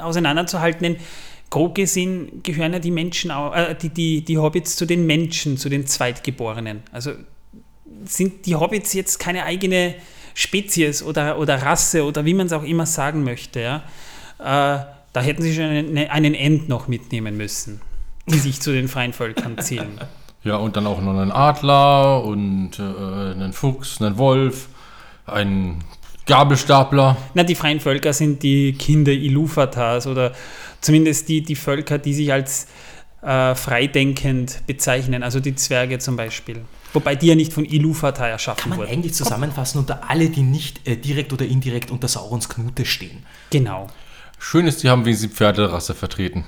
auseinanderzuhalten, 0.00 0.82
denn 0.82 0.96
grob 1.50 1.74
gesehen 1.74 2.42
gehören 2.42 2.72
ja 2.72 2.78
die 2.78 2.90
Menschen, 2.90 3.30
äh, 3.30 3.74
die, 3.74 3.90
die, 3.90 4.24
die 4.24 4.38
Hobbits 4.38 4.76
zu 4.76 4.86
den 4.86 5.06
Menschen, 5.06 5.56
zu 5.58 5.68
den 5.68 5.86
Zweitgeborenen. 5.86 6.82
Also 6.92 7.12
sind 8.04 8.46
die 8.46 8.56
Hobbits 8.56 8.92
jetzt 8.92 9.18
keine 9.18 9.44
eigene 9.44 9.94
Spezies 10.34 11.02
oder, 11.02 11.38
oder 11.38 11.62
Rasse 11.62 12.04
oder 12.04 12.24
wie 12.24 12.34
man 12.34 12.46
es 12.46 12.52
auch 12.52 12.64
immer 12.64 12.86
sagen 12.86 13.24
möchte. 13.24 13.60
Ja? 13.60 13.76
Äh, 14.38 14.84
da 15.12 15.20
hätten 15.22 15.42
sie 15.42 15.54
schon 15.54 15.64
einen, 15.64 15.96
einen 15.96 16.34
End 16.34 16.68
noch 16.68 16.88
mitnehmen 16.88 17.36
müssen, 17.36 17.80
die 18.26 18.38
sich 18.38 18.60
zu 18.60 18.72
den 18.72 18.88
freien 18.88 19.12
Völkern 19.12 19.58
zählen. 19.58 19.98
Ja, 20.46 20.58
und 20.58 20.76
dann 20.76 20.86
auch 20.86 21.00
noch 21.00 21.18
einen 21.18 21.32
Adler 21.32 22.22
und 22.22 22.78
äh, 22.78 22.82
einen 22.82 23.52
Fuchs, 23.52 24.00
einen 24.00 24.16
Wolf, 24.16 24.68
einen 25.26 25.82
Gabelstapler. 26.26 27.16
Na, 27.34 27.42
die 27.42 27.56
freien 27.56 27.80
Völker 27.80 28.12
sind 28.12 28.44
die 28.44 28.72
Kinder 28.74 29.10
Iluvatars 29.10 30.06
oder 30.06 30.32
zumindest 30.80 31.28
die, 31.28 31.42
die 31.42 31.56
Völker, 31.56 31.98
die 31.98 32.14
sich 32.14 32.32
als 32.32 32.68
äh, 33.22 33.56
freidenkend 33.56 34.62
bezeichnen, 34.68 35.24
also 35.24 35.40
die 35.40 35.56
Zwerge 35.56 35.98
zum 35.98 36.14
Beispiel. 36.14 36.64
Wobei 36.92 37.16
die 37.16 37.26
ja 37.26 37.34
nicht 37.34 37.52
von 37.52 37.64
Iluvatar 37.64 38.28
erschaffen 38.28 38.60
Kann 38.60 38.70
man 38.70 38.78
wurden. 38.78 38.92
eigentlich 38.92 39.14
zusammenfassen 39.14 39.80
unter 39.80 40.08
alle, 40.08 40.30
die 40.30 40.42
nicht 40.42 40.86
äh, 40.86 40.96
direkt 40.96 41.32
oder 41.32 41.44
indirekt 41.44 41.90
unter 41.90 42.06
Saurons 42.06 42.48
Knute 42.48 42.84
stehen. 42.84 43.26
Genau. 43.50 43.88
Schön 44.38 44.68
ist, 44.68 44.84
die 44.84 44.90
haben 44.90 45.04
wenigstens 45.04 45.30
die 45.30 45.36
Pferderasse 45.36 45.96
vertreten. 45.96 46.44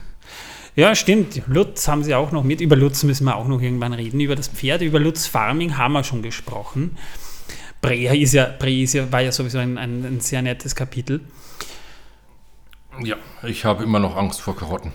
Ja, 0.78 0.94
stimmt. 0.94 1.42
Lutz 1.48 1.88
haben 1.88 2.04
sie 2.04 2.14
auch 2.14 2.30
noch 2.30 2.44
mit. 2.44 2.60
Über 2.60 2.76
Lutz 2.76 3.02
müssen 3.02 3.24
wir 3.24 3.34
auch 3.34 3.48
noch 3.48 3.60
irgendwann 3.60 3.92
reden. 3.92 4.20
Über 4.20 4.36
das 4.36 4.46
Pferd, 4.46 4.80
über 4.80 5.00
Lutz 5.00 5.26
Farming 5.26 5.76
haben 5.76 5.92
wir 5.92 6.04
schon 6.04 6.22
gesprochen. 6.22 6.96
Brea 7.80 8.12
ist 8.12 8.32
ja, 8.32 8.44
Brea 8.56 8.84
ist 8.84 8.92
ja, 8.92 9.10
war 9.10 9.20
ja 9.20 9.32
sowieso 9.32 9.58
ein, 9.58 9.76
ein, 9.76 10.04
ein 10.04 10.20
sehr 10.20 10.40
nettes 10.40 10.76
Kapitel. 10.76 11.20
Ja, 13.02 13.16
ich 13.42 13.64
habe 13.64 13.82
immer 13.82 13.98
noch 13.98 14.14
Angst 14.14 14.40
vor 14.40 14.54
Karotten. 14.54 14.92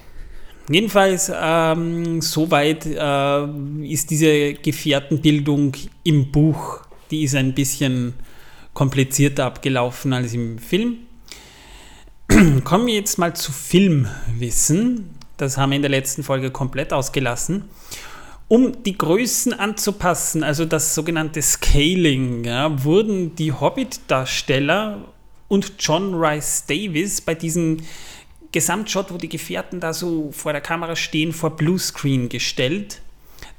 Jedenfalls, 0.69 1.29
ähm, 1.35 2.21
soweit 2.21 2.85
äh, 2.85 3.85
ist 3.85 4.09
diese 4.09 4.53
Gefährtenbildung 4.53 5.73
im 6.05 6.31
Buch, 6.31 6.79
die 7.11 7.23
ist 7.23 7.35
ein 7.35 7.53
bisschen 7.53 8.13
komplizierter 8.73 9.43
abgelaufen 9.43 10.13
als 10.13 10.33
im 10.33 10.59
Film. 10.59 10.99
Kommen 12.63 12.87
wir 12.87 12.93
jetzt 12.93 13.17
mal 13.17 13.35
zu 13.35 13.51
Filmwissen. 13.51 15.09
Das 15.43 15.57
haben 15.57 15.71
wir 15.71 15.75
in 15.75 15.81
der 15.81 15.91
letzten 15.91 16.23
Folge 16.23 16.51
komplett 16.51 16.93
ausgelassen. 16.93 17.65
Um 18.47 18.83
die 18.83 18.97
Größen 18.97 19.53
anzupassen, 19.53 20.43
also 20.43 20.63
das 20.65 20.95
sogenannte 20.95 21.41
Scaling, 21.41 22.43
ja, 22.45 22.83
wurden 22.83 23.35
die 23.35 23.51
Hobbit-Darsteller 23.51 25.03
und 25.47 25.73
John 25.79 26.13
Rice 26.15 26.65
Davis 26.65 27.21
bei 27.21 27.35
diesem 27.35 27.77
Gesamtshot, 28.51 29.11
wo 29.11 29.17
die 29.17 29.29
Gefährten 29.29 29.79
da 29.79 29.93
so 29.93 30.31
vor 30.31 30.53
der 30.53 30.61
Kamera 30.61 30.95
stehen, 30.95 31.33
vor 31.33 31.57
Bluescreen 31.57 32.29
gestellt, 32.29 33.01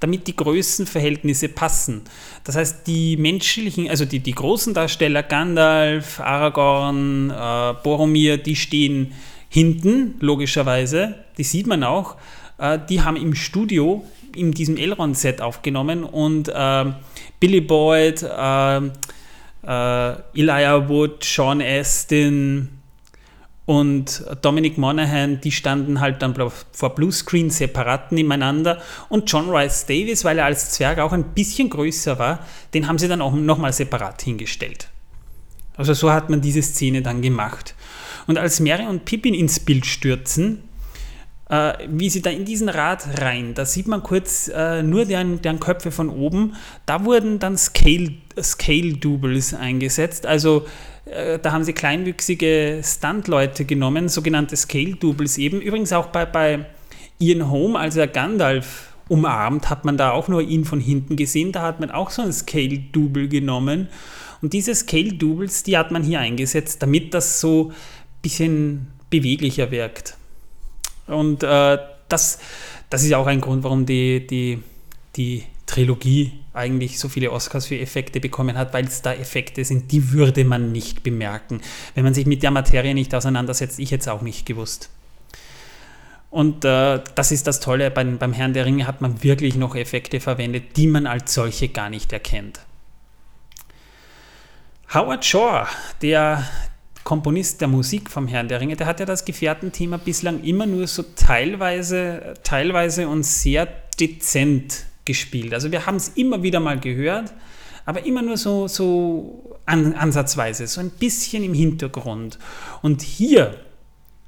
damit 0.00 0.26
die 0.26 0.36
Größenverhältnisse 0.36 1.48
passen. 1.48 2.02
Das 2.44 2.56
heißt, 2.56 2.86
die 2.86 3.16
menschlichen, 3.16 3.90
also 3.90 4.04
die, 4.04 4.20
die 4.20 4.32
großen 4.32 4.72
Darsteller, 4.72 5.22
Gandalf, 5.22 6.20
Aragorn, 6.20 7.30
äh, 7.30 7.74
Boromir, 7.82 8.38
die 8.38 8.56
stehen 8.56 9.12
hinten, 9.48 10.14
logischerweise, 10.20 11.23
die 11.38 11.44
sieht 11.44 11.66
man 11.66 11.84
auch. 11.84 12.16
Äh, 12.58 12.78
die 12.88 13.02
haben 13.02 13.16
im 13.16 13.34
Studio 13.34 14.04
in 14.34 14.52
diesem 14.52 14.76
Elrond-Set 14.76 15.40
aufgenommen 15.40 16.04
und 16.04 16.48
äh, 16.48 16.84
Billy 17.40 17.60
Boyd, 17.60 18.22
äh, 18.22 18.76
äh, 19.66 20.16
Elijah 20.34 20.88
Wood, 20.88 21.24
Sean 21.24 21.62
Astin 21.62 22.68
und 23.66 24.24
Dominic 24.42 24.76
Monaghan, 24.76 25.40
die 25.40 25.52
standen 25.52 26.00
halt 26.00 26.20
dann 26.20 26.34
vor 26.72 26.94
Bluescreen 26.94 27.48
separat 27.48 28.12
nebeneinander 28.12 28.82
und 29.08 29.30
John 29.30 29.48
Rice 29.48 29.86
Davis, 29.86 30.24
weil 30.24 30.38
er 30.38 30.44
als 30.44 30.70
Zwerg 30.70 30.98
auch 30.98 31.12
ein 31.12 31.32
bisschen 31.32 31.70
größer 31.70 32.18
war, 32.18 32.40
den 32.74 32.88
haben 32.88 32.98
sie 32.98 33.08
dann 33.08 33.22
auch 33.22 33.32
nochmal 33.32 33.72
separat 33.72 34.20
hingestellt. 34.20 34.88
Also 35.76 35.94
so 35.94 36.12
hat 36.12 36.30
man 36.30 36.40
diese 36.40 36.62
Szene 36.62 37.02
dann 37.02 37.22
gemacht. 37.22 37.74
Und 38.26 38.38
als 38.38 38.60
Mary 38.60 38.86
und 38.86 39.04
Pippin 39.04 39.34
ins 39.34 39.60
Bild 39.60 39.86
stürzen, 39.86 40.62
äh, 41.48 41.72
wie 41.88 42.10
sie 42.10 42.22
da 42.22 42.30
in 42.30 42.44
diesen 42.44 42.68
Rad 42.68 43.20
rein, 43.20 43.54
da 43.54 43.64
sieht 43.64 43.86
man 43.86 44.02
kurz 44.02 44.48
äh, 44.48 44.82
nur 44.82 45.04
deren, 45.04 45.42
deren 45.42 45.60
Köpfe 45.60 45.90
von 45.90 46.08
oben, 46.08 46.54
da 46.86 47.04
wurden 47.04 47.38
dann 47.38 47.56
Scale-Doubles 47.56 49.48
Scale 49.48 49.60
eingesetzt, 49.60 50.26
also 50.26 50.66
äh, 51.06 51.38
da 51.38 51.52
haben 51.52 51.64
sie 51.64 51.72
kleinwüchsige 51.72 52.80
Stunt-Leute 52.82 53.64
genommen, 53.64 54.08
sogenannte 54.08 54.56
Scale-Doubles 54.56 55.38
eben. 55.38 55.60
Übrigens 55.60 55.92
auch 55.92 56.06
bei, 56.06 56.24
bei 56.24 56.66
Ian 57.18 57.50
Holm, 57.50 57.76
als 57.76 57.96
er 57.96 58.06
Gandalf 58.06 58.94
umarmt, 59.08 59.68
hat 59.68 59.84
man 59.84 59.96
da 59.96 60.12
auch 60.12 60.28
nur 60.28 60.42
ihn 60.42 60.64
von 60.64 60.80
hinten 60.80 61.16
gesehen. 61.16 61.52
Da 61.52 61.62
hat 61.62 61.80
man 61.80 61.90
auch 61.90 62.10
so 62.10 62.22
ein 62.22 62.32
Scale-Double 62.32 63.28
genommen. 63.28 63.88
Und 64.40 64.52
diese 64.52 64.74
Scale-Doubles, 64.74 65.62
die 65.62 65.76
hat 65.76 65.90
man 65.90 66.02
hier 66.02 66.20
eingesetzt, 66.20 66.82
damit 66.82 67.14
das 67.14 67.40
so 67.40 67.70
ein 67.70 67.74
bisschen 68.22 68.86
beweglicher 69.10 69.70
wirkt. 69.70 70.16
Und 71.06 71.42
äh, 71.42 71.78
das, 72.08 72.38
das 72.90 73.04
ist 73.04 73.14
auch 73.14 73.26
ein 73.26 73.40
Grund, 73.40 73.62
warum 73.64 73.86
die, 73.86 74.26
die, 74.26 74.62
die 75.16 75.44
Trilogie 75.66 76.32
eigentlich 76.52 76.98
so 76.98 77.08
viele 77.08 77.32
Oscars 77.32 77.66
für 77.66 77.78
Effekte 77.78 78.20
bekommen 78.20 78.56
hat, 78.56 78.72
weil 78.72 78.84
es 78.84 79.02
da 79.02 79.12
Effekte 79.12 79.64
sind, 79.64 79.90
die 79.90 80.12
würde 80.12 80.44
man 80.44 80.72
nicht 80.72 81.02
bemerken. 81.02 81.60
Wenn 81.94 82.04
man 82.04 82.14
sich 82.14 82.26
mit 82.26 82.42
der 82.42 82.50
Materie 82.50 82.94
nicht 82.94 83.14
auseinandersetzt, 83.14 83.78
ich 83.78 83.90
jetzt 83.90 84.08
auch 84.08 84.22
nicht 84.22 84.46
gewusst. 84.46 84.90
Und 86.30 86.64
äh, 86.64 87.00
das 87.14 87.30
ist 87.30 87.46
das 87.46 87.60
Tolle, 87.60 87.90
beim, 87.90 88.18
beim 88.18 88.32
Herrn 88.32 88.54
der 88.54 88.66
Ringe 88.66 88.86
hat 88.86 89.00
man 89.00 89.22
wirklich 89.22 89.54
noch 89.54 89.76
Effekte 89.76 90.18
verwendet, 90.20 90.76
die 90.76 90.86
man 90.86 91.06
als 91.06 91.34
solche 91.34 91.68
gar 91.68 91.90
nicht 91.90 92.12
erkennt. 92.12 92.60
Howard 94.92 95.24
Shore, 95.24 95.66
der 96.02 96.44
Komponist 97.04 97.60
der 97.60 97.68
Musik 97.68 98.10
vom 98.10 98.26
Herrn 98.26 98.48
der 98.48 98.60
Ringe, 98.60 98.76
der 98.76 98.86
hat 98.86 98.98
ja 98.98 99.06
das 99.06 99.24
Gefährtenthema 99.24 99.98
bislang 99.98 100.42
immer 100.42 100.66
nur 100.66 100.86
so 100.86 101.04
teilweise, 101.14 102.34
teilweise 102.42 103.08
und 103.08 103.24
sehr 103.24 103.68
dezent 104.00 104.86
gespielt. 105.04 105.52
Also 105.52 105.70
wir 105.70 105.84
haben 105.84 105.96
es 105.96 106.08
immer 106.08 106.42
wieder 106.42 106.60
mal 106.60 106.80
gehört, 106.80 107.34
aber 107.84 108.06
immer 108.06 108.22
nur 108.22 108.38
so, 108.38 108.68
so 108.68 109.58
an, 109.66 109.92
ansatzweise, 109.92 110.66
so 110.66 110.80
ein 110.80 110.90
bisschen 110.90 111.44
im 111.44 111.52
Hintergrund. 111.52 112.38
Und 112.80 113.02
hier, 113.02 113.54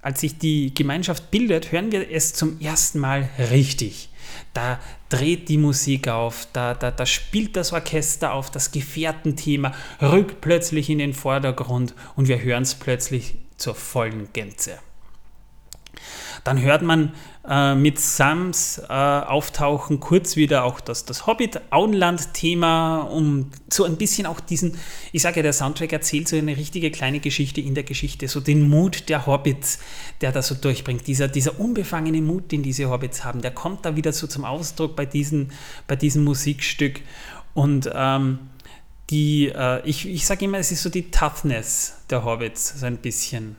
als 0.03 0.21
sich 0.21 0.39
die 0.39 0.75
Gemeinschaft 0.75 1.31
bildet, 1.31 1.73
hören 1.73 1.93
wir 1.93 2.11
es 2.11 2.35
zum 2.35 2.61
ersten 2.61 2.99
Mal 2.99 3.29
richtig 3.51 4.11
da 4.55 4.81
dreht 5.09 5.49
die 5.49 5.59
Musik 5.59 6.09
auf, 6.09 6.47
da, 6.53 6.75
da, 6.75 6.91
da 6.91 7.07
spielt 7.07 7.57
das 7.57 7.73
Orchester 7.73 8.33
auf, 8.33 8.51
das 8.51 8.73
Gefährtenthema 8.73 9.73
rückt 10.01 10.41
plötzlich 10.41 10.91
in 10.91 10.99
den 10.99 11.15
Vordergrund 11.15 11.95
und 12.17 12.29
wir 12.29 12.43
hören 12.43 12.63
es 12.63 12.75
plötzlich 12.75 13.37
zur 13.57 13.75
vollen 13.75 14.33
Gänze. 14.33 14.79
Dann 16.47 16.63
hört 16.63 16.83
man 16.83 17.13
äh, 17.49 17.75
mit 17.75 17.99
Sams 17.99 18.79
äh, 18.79 18.93
Auftauchen 18.93 19.99
kurz 19.99 20.37
wieder 20.37 20.63
auch 20.63 20.79
das, 20.79 21.05
das 21.05 21.27
Hobbit-Auenland-Thema, 21.27 23.01
um 23.01 23.51
so 23.69 23.83
ein 23.83 23.97
bisschen 23.97 24.27
auch 24.27 24.39
diesen, 24.39 24.79
ich 25.11 25.23
sage 25.23 25.39
ja, 25.39 25.43
der 25.43 25.53
Soundtrack 25.53 25.93
erzählt 25.93 26.29
so 26.29 26.37
eine 26.37 26.57
richtige 26.57 26.93
kleine 26.93 27.19
Geschichte 27.19 27.61
in 27.61 27.75
der 27.75 27.83
Geschichte, 27.83 28.29
so 28.29 28.39
den 28.39 28.69
Mut 28.69 29.09
der 29.09 29.27
Hobbits, 29.27 29.81
der 30.21 30.31
da 30.31 30.41
so 30.41 30.55
durchbringt. 30.55 31.09
Dieser, 31.09 31.27
dieser 31.27 31.59
unbefangene 31.59 32.23
Mut, 32.23 32.53
den 32.53 32.63
diese 32.63 32.91
Hobbits 32.91 33.25
haben, 33.25 33.43
der 33.43 33.51
kommt 33.51 33.85
da 33.85 33.97
wieder 33.97 34.13
so 34.13 34.29
zum 34.29 34.45
Ausdruck 34.45 34.95
bei, 34.95 35.05
diesen, 35.05 35.51
bei 35.89 35.97
diesem 35.97 36.23
Musikstück. 36.23 37.01
Und 37.55 37.91
ähm, 37.93 38.39
die, 39.11 39.49
äh, 39.49 39.85
ich, 39.85 40.07
ich 40.09 40.25
sage 40.27 40.45
immer, 40.45 40.59
es 40.59 40.71
ist 40.71 40.85
so 40.85 40.91
die 40.91 41.11
Toughness 41.11 41.97
der 42.09 42.25
Hobbits, 42.25 42.79
so 42.79 42.87
ein 42.87 42.99
bisschen. 42.99 43.57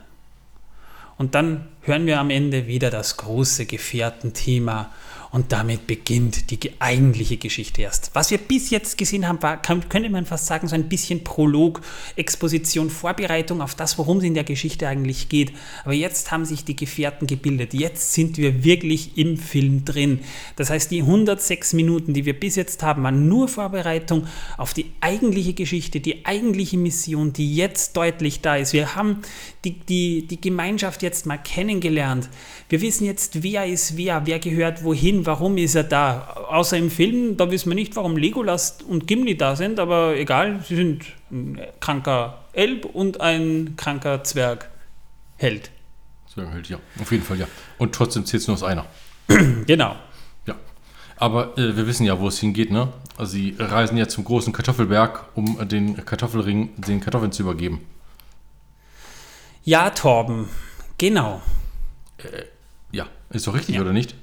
Und 1.18 1.34
dann 1.34 1.66
hören 1.82 2.06
wir 2.06 2.20
am 2.20 2.30
Ende 2.30 2.66
wieder 2.66 2.90
das 2.90 3.16
große 3.16 3.66
Gefährtenthema 3.66 4.92
und 5.30 5.52
damit 5.52 5.86
beginnt 5.86 6.50
die 6.50 6.58
eigentliche 6.78 7.36
Geschichte 7.36 7.82
erst. 7.82 8.10
Was 8.14 8.30
wir 8.30 8.38
bis 8.38 8.70
jetzt 8.70 8.96
gesehen 8.96 9.28
haben, 9.28 9.42
war, 9.42 9.60
könnte 9.60 10.08
man 10.08 10.24
fast 10.24 10.46
sagen, 10.46 10.68
so 10.68 10.74
ein 10.74 10.88
bisschen 10.88 11.24
Prolog, 11.24 11.82
Exposition, 12.16 12.88
Vorbereitung 12.90 13.60
auf 13.60 13.74
das, 13.74 13.98
worum 13.98 14.18
es 14.18 14.24
in 14.24 14.34
der 14.34 14.44
Geschichte 14.44 14.88
eigentlich 14.88 15.28
geht. 15.28 15.52
Aber 15.84 15.92
jetzt 15.92 16.30
haben 16.30 16.44
sich 16.44 16.64
die 16.64 16.76
Gefährten 16.76 17.26
gebildet. 17.26 17.74
Jetzt 17.74 18.14
sind 18.14 18.38
wir 18.38 18.64
wirklich 18.64 19.18
im 19.18 19.36
Film 19.36 19.84
drin. 19.84 20.20
Das 20.56 20.70
heißt, 20.70 20.90
die 20.90 21.02
106 21.02 21.74
Minuten, 21.74 22.14
die 22.14 22.24
wir 22.24 22.38
bis 22.38 22.56
jetzt 22.56 22.82
haben, 22.82 23.02
waren 23.02 23.28
nur 23.28 23.48
Vorbereitung 23.48 24.26
auf 24.56 24.72
die 24.72 24.86
eigentliche 25.00 25.52
Geschichte, 25.52 26.00
die 26.00 26.24
eigentliche 26.24 26.78
Mission, 26.78 27.32
die 27.32 27.54
jetzt 27.54 27.96
deutlich 27.96 28.40
da 28.40 28.56
ist. 28.56 28.72
Wir 28.72 28.94
haben 28.94 29.22
die, 29.64 29.78
die, 29.78 30.26
die 30.26 30.40
Gemeinschaft 30.40 31.02
jetzt 31.02 31.26
mal 31.26 31.36
kennengelernt. 31.36 32.28
Wir 32.68 32.80
wissen 32.80 33.04
jetzt, 33.04 33.42
wer 33.42 33.66
ist 33.66 33.96
wer, 33.98 34.26
wer 34.26 34.38
gehört 34.38 34.84
wohin, 34.84 35.17
warum 35.26 35.56
ist 35.56 35.74
er 35.74 35.84
da. 35.84 36.46
Außer 36.48 36.76
im 36.76 36.90
Film, 36.90 37.36
da 37.36 37.50
wissen 37.50 37.70
wir 37.70 37.74
nicht, 37.74 37.96
warum 37.96 38.16
Legolas 38.16 38.78
und 38.86 39.06
Gimli 39.06 39.36
da 39.36 39.56
sind, 39.56 39.78
aber 39.78 40.16
egal, 40.16 40.60
sie 40.66 40.76
sind 40.76 41.04
ein 41.30 41.60
kranker 41.80 42.44
Elb 42.52 42.84
und 42.86 43.20
ein 43.20 43.74
kranker 43.76 44.24
Zwergheld. 44.24 45.70
Zwergheld, 46.32 46.68
ja, 46.68 46.78
auf 47.00 47.10
jeden 47.12 47.24
Fall, 47.24 47.38
ja. 47.38 47.46
Und 47.78 47.94
trotzdem 47.94 48.24
zählt 48.24 48.42
es 48.42 48.46
nur 48.46 48.54
aus 48.54 48.62
einer. 48.62 48.86
genau. 49.66 49.96
Ja. 50.46 50.56
Aber 51.16 51.56
äh, 51.58 51.76
wir 51.76 51.86
wissen 51.86 52.04
ja, 52.04 52.18
wo 52.18 52.28
es 52.28 52.38
hingeht, 52.38 52.70
ne? 52.70 52.88
Also 53.16 53.32
sie 53.32 53.56
reisen 53.58 53.98
ja 53.98 54.06
zum 54.06 54.24
großen 54.24 54.52
Kartoffelberg, 54.52 55.24
um 55.34 55.68
den 55.68 56.04
Kartoffelring 56.04 56.70
den 56.76 57.00
Kartoffeln 57.00 57.32
zu 57.32 57.42
übergeben. 57.42 57.80
Ja, 59.64 59.90
Torben, 59.90 60.48
genau. 60.96 61.42
Äh, 62.18 62.44
ja, 62.92 63.06
ist 63.30 63.46
doch 63.46 63.54
richtig, 63.54 63.74
ja. 63.74 63.80
oder 63.82 63.92
nicht? 63.92 64.14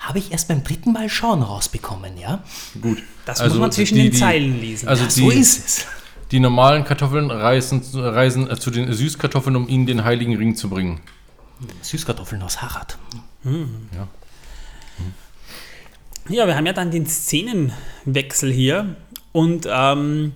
Habe 0.00 0.18
ich 0.18 0.32
erst 0.32 0.48
beim 0.48 0.64
dritten 0.64 0.92
Mal 0.92 1.08
schauen 1.08 1.42
rausbekommen, 1.42 2.16
ja? 2.16 2.42
Gut. 2.80 3.02
Das 3.26 3.40
also 3.40 3.54
muss 3.54 3.60
man 3.60 3.72
zwischen 3.72 3.96
die, 3.96 4.10
den 4.10 4.18
Zeilen 4.18 4.60
lesen. 4.60 4.88
Also 4.88 5.04
ja, 5.04 5.10
so 5.10 5.30
ist 5.30 5.66
es. 5.66 5.86
Die 6.30 6.40
normalen 6.40 6.84
Kartoffeln 6.84 7.30
reisen, 7.30 7.82
reisen 7.94 8.50
äh, 8.50 8.56
zu 8.56 8.70
den 8.70 8.92
Süßkartoffeln, 8.92 9.56
um 9.56 9.68
ihnen 9.68 9.86
den 9.86 10.04
heiligen 10.04 10.36
Ring 10.36 10.56
zu 10.56 10.70
bringen. 10.70 11.00
Süßkartoffeln 11.82 12.40
aus 12.42 12.62
Harad. 12.62 12.98
Mhm. 13.42 13.88
Ja. 13.94 14.08
Mhm. 14.98 16.34
ja, 16.34 16.46
wir 16.46 16.56
haben 16.56 16.66
ja 16.66 16.72
dann 16.72 16.90
den 16.90 17.06
Szenenwechsel 17.06 18.50
hier 18.52 18.96
und 19.32 19.68
ähm, 19.70 20.32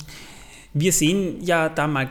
wir 0.74 0.92
sehen 0.92 1.42
ja 1.42 1.68
da 1.68 1.86
mal 1.86 2.08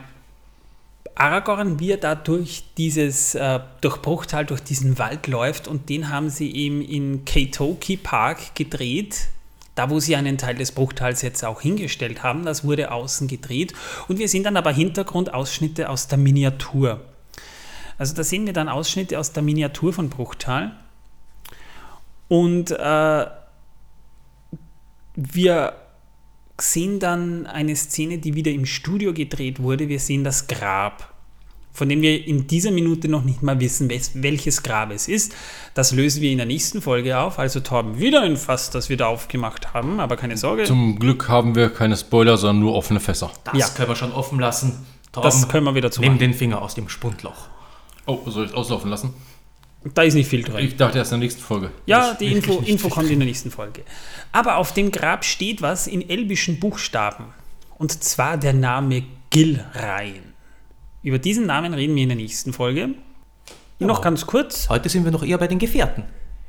Aragorn, 1.16 1.78
wie 1.78 1.92
er 1.92 1.96
da 1.96 2.14
durch 2.14 2.64
dieses 2.76 3.34
äh, 3.34 3.60
durch 3.80 3.98
Bruchtal, 4.02 4.44
durch 4.46 4.60
diesen 4.60 4.98
Wald 4.98 5.26
läuft 5.26 5.68
und 5.68 5.88
den 5.88 6.10
haben 6.10 6.28
sie 6.30 6.52
eben 6.54 6.82
in 6.82 7.24
Keitoki 7.24 7.96
Park 7.96 8.54
gedreht. 8.54 9.28
Da, 9.76 9.90
wo 9.90 9.98
sie 9.98 10.14
einen 10.14 10.38
Teil 10.38 10.54
des 10.54 10.70
Bruchtals 10.70 11.22
jetzt 11.22 11.44
auch 11.44 11.60
hingestellt 11.60 12.22
haben, 12.22 12.44
das 12.44 12.64
wurde 12.64 12.92
außen 12.92 13.26
gedreht. 13.26 13.74
Und 14.06 14.18
wir 14.18 14.28
sehen 14.28 14.44
dann 14.44 14.56
aber 14.56 14.70
Hintergrundausschnitte 14.70 15.88
aus 15.88 16.06
der 16.06 16.16
Miniatur. 16.16 17.00
Also 17.98 18.14
da 18.14 18.22
sehen 18.22 18.46
wir 18.46 18.52
dann 18.52 18.68
Ausschnitte 18.68 19.18
aus 19.18 19.32
der 19.32 19.42
Miniatur 19.42 19.92
von 19.92 20.10
Bruchtal. 20.10 20.76
Und 22.28 22.70
äh, 22.70 23.26
wir 25.16 25.72
sehen 26.60 27.00
dann 27.00 27.46
eine 27.46 27.74
Szene, 27.76 28.18
die 28.18 28.34
wieder 28.34 28.50
im 28.52 28.66
Studio 28.66 29.12
gedreht 29.12 29.60
wurde. 29.60 29.88
Wir 29.88 29.98
sehen 30.00 30.24
das 30.24 30.46
Grab. 30.46 31.10
von 31.76 31.88
dem 31.88 32.02
wir 32.02 32.24
in 32.24 32.46
dieser 32.46 32.70
Minute 32.70 33.08
noch 33.08 33.24
nicht 33.24 33.42
mal 33.42 33.58
wissen, 33.58 33.90
welches 33.90 34.62
Grab 34.62 34.92
es 34.92 35.08
ist. 35.08 35.34
Das 35.74 35.90
lösen 35.90 36.22
wir 36.22 36.30
in 36.30 36.36
der 36.36 36.46
nächsten 36.46 36.80
Folge 36.80 37.18
auf. 37.18 37.40
Also 37.40 37.58
Torben, 37.58 37.98
wieder 37.98 38.20
ein 38.22 38.36
Fass, 38.36 38.70
das 38.70 38.88
wir 38.88 38.96
da 38.96 39.08
aufgemacht 39.08 39.74
haben, 39.74 39.98
aber 39.98 40.16
keine 40.16 40.36
Sorge. 40.36 40.62
Zum 40.62 41.00
Glück 41.00 41.28
haben 41.28 41.56
wir 41.56 41.70
keine 41.70 41.96
Spoiler, 41.96 42.36
sondern 42.36 42.60
nur 42.60 42.76
offene 42.76 43.00
Fässer. 43.00 43.32
Das 43.42 43.58
Ja. 43.58 43.68
können 43.70 43.88
wir 43.88 43.96
schon 43.96 44.12
offen 44.12 44.38
lassen. 44.38 44.86
Torben, 45.10 45.26
Das 45.28 45.48
können 45.48 45.64
wir 45.64 45.74
wieder 45.74 45.88
Nimm 45.88 45.92
zumachen. 45.92 46.18
den 46.20 46.34
Finger 46.34 46.62
aus 46.62 46.76
dem 46.76 46.88
Spundloch. 46.88 47.48
Oh, 48.06 48.20
soll 48.30 48.44
ich 48.44 48.50
es 48.50 48.56
auslaufen 48.56 48.88
lassen? 48.88 49.12
Da 49.92 50.02
ist 50.02 50.14
nicht 50.14 50.28
viel 50.28 50.42
drin. 50.42 50.64
Ich 50.64 50.76
dachte 50.76 50.98
erst 50.98 51.12
in 51.12 51.20
der 51.20 51.26
nächsten 51.26 51.42
Folge. 51.42 51.70
Ja, 51.84 52.14
die 52.14 52.32
Info, 52.32 52.60
Info 52.60 52.88
kommt 52.88 53.10
in 53.10 53.18
der 53.18 53.26
nächsten 53.26 53.50
Folge. 53.50 53.82
Aber 54.32 54.56
auf 54.56 54.72
dem 54.72 54.90
Grab 54.90 55.24
steht 55.24 55.60
was 55.60 55.86
in 55.86 56.08
elbischen 56.08 56.58
Buchstaben. 56.58 57.26
Und 57.76 58.02
zwar 58.02 58.38
der 58.38 58.54
Name 58.54 59.02
Gilrain. 59.30 60.32
Über 61.02 61.18
diesen 61.18 61.46
Namen 61.46 61.74
reden 61.74 61.94
wir 61.94 62.02
in 62.02 62.08
der 62.08 62.16
nächsten 62.16 62.54
Folge. 62.54 62.90
Noch 63.78 64.00
ganz 64.00 64.24
kurz. 64.24 64.70
Heute 64.70 64.88
sind 64.88 65.04
wir 65.04 65.10
noch 65.10 65.22
eher 65.22 65.36
bei 65.36 65.48
den 65.48 65.58
Gefährten. 65.58 66.04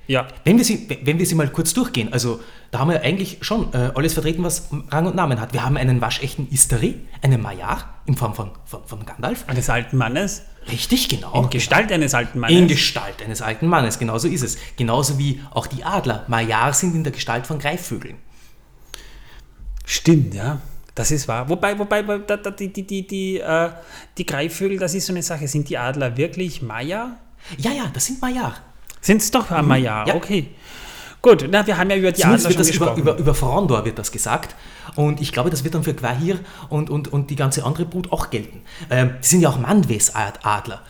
Ja, 0.08 0.28
Wenn 0.44 0.58
wir, 0.58 0.64
sie, 0.64 0.88
wenn 1.04 1.18
wir 1.18 1.26
sie 1.26 1.34
mal 1.34 1.50
kurz 1.50 1.74
durchgehen, 1.74 2.14
also 2.14 2.40
da 2.70 2.78
haben 2.80 2.92
wir 2.92 3.02
eigentlich 3.02 3.40
schon 3.42 3.74
äh, 3.74 3.92
alles 3.96 4.14
vertreten, 4.14 4.44
was 4.44 4.70
Rang 4.90 5.08
und 5.08 5.16
Namen 5.16 5.42
hat. 5.42 5.52
Wir 5.52 5.66
haben 5.66 5.78
einen 5.78 6.00
waschechten 6.00 6.48
Istari, 6.52 7.02
einen 7.24 7.42
Majar 7.42 7.96
in 8.06 8.16
Form 8.16 8.36
von, 8.36 8.52
von, 8.66 8.82
von 8.86 9.04
Gandalf. 9.06 9.46
eines 9.48 9.70
alten 9.70 9.98
Mannes. 9.98 10.44
Richtig, 10.72 11.10
genau. 11.10 11.44
In 11.44 11.50
Gestalt 11.50 11.92
eines 11.92 12.14
alten 12.14 12.40
Mannes. 12.40 12.58
In 12.58 12.68
Gestalt 12.68 13.22
eines 13.24 13.42
alten 13.42 13.68
Mannes, 13.68 14.00
genauso 14.00 14.28
ist 14.28 14.42
es. 14.42 14.58
Genauso 14.78 15.18
wie 15.20 15.42
auch 15.52 15.68
die 15.68 15.84
Adler. 15.84 16.26
Majar 16.28 16.74
sind 16.74 16.96
in 16.96 17.04
der 17.04 17.14
Gestalt 17.14 17.46
von 17.46 17.60
Greifvögeln. 17.60 18.18
Stimmt, 19.86 20.34
ja. 20.34 20.60
Das 20.96 21.12
ist 21.12 21.28
wahr. 21.28 21.48
Wobei, 21.50 21.78
wobei, 21.78 22.02
da, 22.02 22.38
da, 22.38 22.52
die, 22.52 22.72
die, 22.72 22.88
die, 22.88 23.06
die, 23.06 23.40
äh, 23.40 23.70
die 24.18 24.26
Greifvögel, 24.26 24.80
das 24.80 24.94
ist 24.94 25.06
so 25.06 25.14
eine 25.14 25.22
Sache. 25.22 25.48
Sind 25.48 25.70
die 25.70 25.78
Adler 25.78 26.16
wirklich 26.16 26.62
Maya? 26.62 27.18
Ja, 27.58 27.72
ja, 27.72 27.92
das 27.94 28.06
sind 28.06 28.22
Majar. 28.22 28.56
Sind 29.02 29.22
es 29.22 29.30
doch 29.30 29.50
mhm. 29.50 29.68
Maya? 29.68 30.06
ja. 30.08 30.16
Okay. 30.16 30.48
Gut, 31.26 31.48
na, 31.50 31.66
wir 31.66 31.76
haben 31.80 31.90
ja 31.90 31.96
über 31.96 32.12
die 32.12 32.22
Zumindest 32.22 32.46
Adler 32.46 32.60
wird 32.60 32.70
das 32.70 32.76
über, 32.76 32.86
gesprochen. 32.86 33.02
über, 33.02 33.18
über 33.18 33.34
Frondor 33.34 33.84
wird 33.84 33.98
das 33.98 34.12
gesagt. 34.12 34.56
Und 34.96 35.20
ich 35.20 35.32
glaube, 35.32 35.50
das 35.50 35.64
wird 35.64 35.74
dann 35.74 35.84
für 35.84 35.96
Quahir 35.96 36.38
und, 36.70 36.92
und, 36.92 37.12
und 37.12 37.32
die 37.32 37.36
ganze 37.36 37.66
andere 37.66 37.86
Brut 37.86 38.12
auch 38.12 38.30
gelten. 38.30 38.62
Ähm, 38.92 39.16
die 39.24 39.28
sind 39.28 39.42
ja 39.42 39.50
auch 39.50 39.58
Manwes-Adler. 39.58 40.84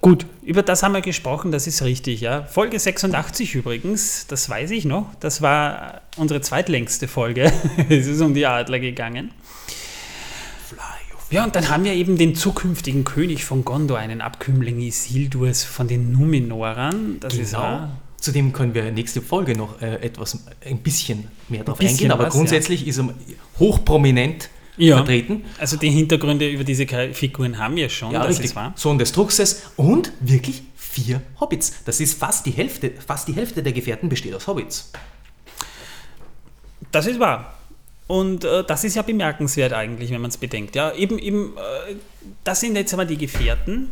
Gut, 0.00 0.26
über 0.42 0.64
das 0.64 0.82
haben 0.82 0.94
wir 0.94 1.00
gesprochen, 1.00 1.52
das 1.52 1.68
ist 1.68 1.80
richtig, 1.82 2.22
ja. 2.22 2.42
Folge 2.42 2.76
86 2.76 3.54
übrigens, 3.54 4.26
das 4.26 4.50
weiß 4.50 4.72
ich 4.72 4.84
noch, 4.84 5.06
das 5.20 5.42
war 5.42 6.00
unsere 6.16 6.40
zweitlängste 6.40 7.06
Folge. 7.06 7.52
es 7.88 8.08
ist 8.08 8.20
um 8.20 8.34
die 8.34 8.46
Adler 8.46 8.80
gegangen. 8.80 9.30
Ja, 11.30 11.44
und 11.44 11.54
dann 11.54 11.68
haben 11.68 11.84
wir 11.84 11.92
eben 11.92 12.18
den 12.18 12.34
zukünftigen 12.34 13.04
König 13.04 13.44
von 13.44 13.64
Gondor, 13.64 13.98
einen 13.98 14.22
Abkömmling 14.22 14.80
Isildurs 14.80 15.62
von 15.62 15.86
den 15.86 16.10
Numenorern. 16.10 17.20
Das 17.20 17.34
ist 17.34 17.52
wahr. 17.52 17.90
Zudem 18.20 18.52
können 18.52 18.74
wir 18.74 18.90
nächste 18.90 19.22
Folge 19.22 19.56
noch 19.56 19.80
äh, 19.80 19.94
etwas, 19.96 20.38
ein 20.64 20.78
bisschen 20.78 21.28
mehr 21.48 21.62
darauf 21.64 21.78
bisschen 21.78 21.94
eingehen, 21.94 22.10
aber 22.10 22.24
was, 22.26 22.34
grundsätzlich 22.34 22.86
ist 22.86 22.98
er 22.98 23.14
hochprominent 23.60 24.50
Ja. 24.76 24.96
vertreten. 24.96 25.44
Also 25.58 25.76
die 25.76 25.90
Hintergründe 25.90 26.48
über 26.48 26.64
diese 26.64 26.86
Figuren 27.12 27.58
haben 27.58 27.76
wir 27.76 27.88
schon, 27.88 28.10
Ja, 28.12 28.20
das 28.20 28.30
richtig. 28.30 28.46
ist 28.46 28.56
wahr. 28.56 28.72
Sohn 28.76 28.98
des 28.98 29.12
Truxes 29.12 29.62
und 29.76 30.12
wirklich 30.20 30.62
vier 30.76 31.22
Hobbits. 31.40 31.74
Das 31.84 32.00
ist 32.00 32.18
fast 32.18 32.44
die 32.46 32.50
Hälfte, 32.50 32.92
fast 33.06 33.28
die 33.28 33.34
Hälfte 33.34 33.62
der 33.62 33.72
Gefährten 33.72 34.08
besteht 34.08 34.34
aus 34.34 34.46
Hobbits. 34.48 34.90
Das 36.90 37.06
ist 37.06 37.20
wahr. 37.20 37.54
Und 38.06 38.44
äh, 38.44 38.64
das 38.64 38.84
ist 38.84 38.96
ja 38.96 39.02
bemerkenswert 39.02 39.72
eigentlich, 39.74 40.10
wenn 40.10 40.20
man 40.22 40.30
es 40.30 40.38
bedenkt. 40.38 40.74
Ja, 40.74 40.92
eben, 40.94 41.18
eben 41.18 41.52
äh, 41.56 41.94
das 42.42 42.60
sind 42.60 42.74
jetzt 42.74 42.92
einmal 42.94 43.06
die 43.06 43.18
Gefährten. 43.18 43.90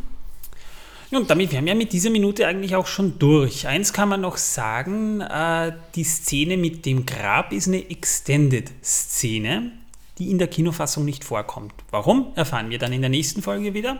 Ja, 1.09 1.19
und 1.19 1.29
damit 1.29 1.53
wären 1.53 1.65
wir 1.65 1.75
mit 1.75 1.93
dieser 1.93 2.09
Minute 2.09 2.45
eigentlich 2.47 2.75
auch 2.75 2.87
schon 2.87 3.17
durch. 3.17 3.65
Eins 3.67 3.93
kann 3.93 4.09
man 4.09 4.21
noch 4.21 4.37
sagen, 4.37 5.21
äh, 5.21 5.71
die 5.95 6.03
Szene 6.03 6.57
mit 6.57 6.85
dem 6.85 7.05
Grab 7.05 7.53
ist 7.53 7.67
eine 7.67 7.89
Extended-Szene, 7.89 9.71
die 10.17 10.29
in 10.29 10.37
der 10.37 10.47
Kinofassung 10.47 11.05
nicht 11.05 11.23
vorkommt. 11.23 11.73
Warum, 11.91 12.33
erfahren 12.35 12.69
wir 12.69 12.77
dann 12.77 12.91
in 12.91 13.01
der 13.01 13.09
nächsten 13.09 13.41
Folge 13.41 13.73
wieder. 13.73 13.99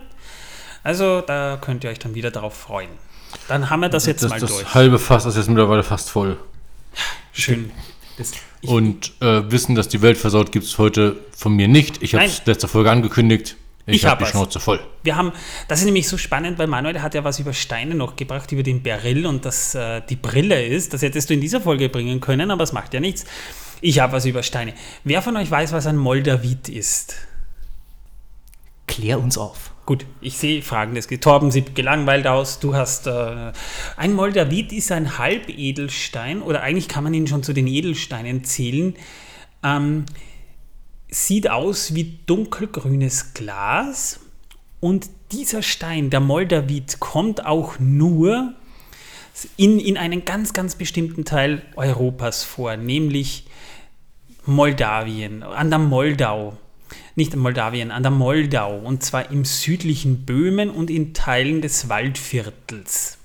Also 0.84 1.22
da 1.22 1.58
könnt 1.62 1.84
ihr 1.84 1.90
euch 1.90 2.00
dann 2.00 2.14
wieder 2.14 2.32
darauf 2.32 2.56
freuen. 2.56 2.90
Dann 3.48 3.70
haben 3.70 3.82
wir 3.82 3.90
das 3.90 4.06
jetzt 4.06 4.24
das, 4.24 4.30
mal 4.30 4.40
das 4.40 4.50
durch. 4.50 4.74
halbe 4.74 5.00
Fass 5.00 5.26
ist 5.26 5.38
jetzt 5.38 5.48
mittlerweile 5.48 5.84
fast 5.84 6.10
voll. 6.10 6.38
Schön. 7.32 7.72
Das, 8.18 8.32
Und 8.64 9.14
äh, 9.22 9.50
Wissen, 9.52 9.76
dass 9.76 9.88
die 9.88 10.02
Welt 10.02 10.18
versaut, 10.18 10.52
gibt 10.52 10.66
es 10.66 10.78
heute 10.78 11.18
von 11.36 11.54
mir 11.54 11.68
nicht. 11.68 12.02
Ich 12.02 12.16
habe 12.16 12.26
es 12.26 12.46
letzte 12.46 12.68
Folge 12.68 12.90
angekündigt. 12.90 13.56
Ich, 13.88 13.96
Ich 13.96 14.06
habe 14.06 14.12
hab 14.12 14.20
die 14.20 14.24
was. 14.26 14.30
Schnauze 14.32 14.60
voll. 14.60 14.80
Wir 15.04 15.16
haben, 15.16 15.32
das 15.68 15.80
ist 15.80 15.86
nämlich 15.86 16.08
so 16.08 16.18
spannend, 16.18 16.60
weil 16.60 16.68
Manuel 16.68 17.02
hat 17.02 17.16
ja 17.16 17.24
was 17.24 17.40
über 17.40 17.54
Steine 17.54 17.96
noch 17.96 18.16
gebracht, 18.16 18.52
über 18.52 18.62
den 18.64 18.84
Beryl 18.84 19.26
und 19.26 19.46
dass 19.46 19.74
äh, 19.74 20.02
die 20.08 20.16
Brille 20.18 20.64
ist. 20.64 20.94
Das 20.94 21.02
hättest 21.02 21.30
du 21.30 21.34
in 21.34 21.42
dieser 21.42 21.62
Folge 21.62 21.90
bringen 21.90 22.20
können, 22.20 22.52
aber 22.52 22.64
es 22.64 22.74
macht 22.74 22.94
ja 22.94 23.00
nichts. 23.00 23.26
Ich 23.82 24.00
habe 24.00 24.14
was 24.14 24.26
über 24.26 24.44
Steine. 24.44 24.74
Wer 25.04 25.22
von 25.22 25.36
euch 25.38 25.50
weiß, 25.50 25.72
was 25.72 25.88
ein 25.88 25.98
Moldavit 25.98 26.70
ist? 26.70 27.16
klär 28.88 29.20
uns 29.20 29.38
auf. 29.38 29.74
Gut, 29.86 30.06
ich 30.22 30.38
sehe 30.38 30.62
Fragen 30.62 30.96
des 30.96 31.08
Torben 31.08 31.52
sieht 31.52 31.76
gelangweilt 31.76 32.28
aus. 32.28 32.60
Du 32.60 32.76
hast 32.76 33.08
äh, 33.08 33.52
ein 33.96 34.14
Moldavit 34.14 34.74
ist 34.74 34.92
ein 34.92 35.18
Halbedelstein 35.18 36.42
oder 36.42 36.62
eigentlich 36.64 36.88
kann 36.88 37.04
man 37.04 37.14
ihn 37.14 37.28
schon 37.28 37.44
zu 37.44 37.54
den 37.54 37.68
Edelsteinen 37.68 38.44
zählen. 38.44 38.96
Ähm, 39.64 40.06
sieht 41.10 41.50
aus 41.50 41.94
wie 41.94 42.20
dunkelgrünes 42.26 43.34
Glas 43.34 44.20
und 44.80 45.10
dieser 45.32 45.62
Stein, 45.62 46.10
der 46.10 46.20
Moldavit, 46.20 47.00
kommt 47.00 47.46
auch 47.46 47.80
nur 47.80 48.54
in, 49.56 49.80
in 49.80 49.98
einen 49.98 50.26
ganz, 50.26 50.54
ganz 50.54 50.76
bestimmten 50.76 51.26
Teil 51.26 51.62
Europas 51.76 52.44
vor, 52.44 52.78
nämlich 52.78 53.46
Moldawien, 54.46 55.44
an 55.44 55.70
der 55.70 55.80
Moldau. 55.80 56.58
Nicht 57.16 57.34
an 57.34 57.40
Moldawien, 57.40 57.92
an 57.92 58.04
der 58.04 58.12
Moldau. 58.12 58.80
Und 58.80 59.04
zwar 59.04 59.32
im 59.32 59.44
südlichen 59.44 60.26
Böhmen 60.26 60.70
und 60.70 60.90
in 60.90 61.14
Teilen 61.14 61.62
des 61.62 61.90
Waldviertels. 61.90 63.18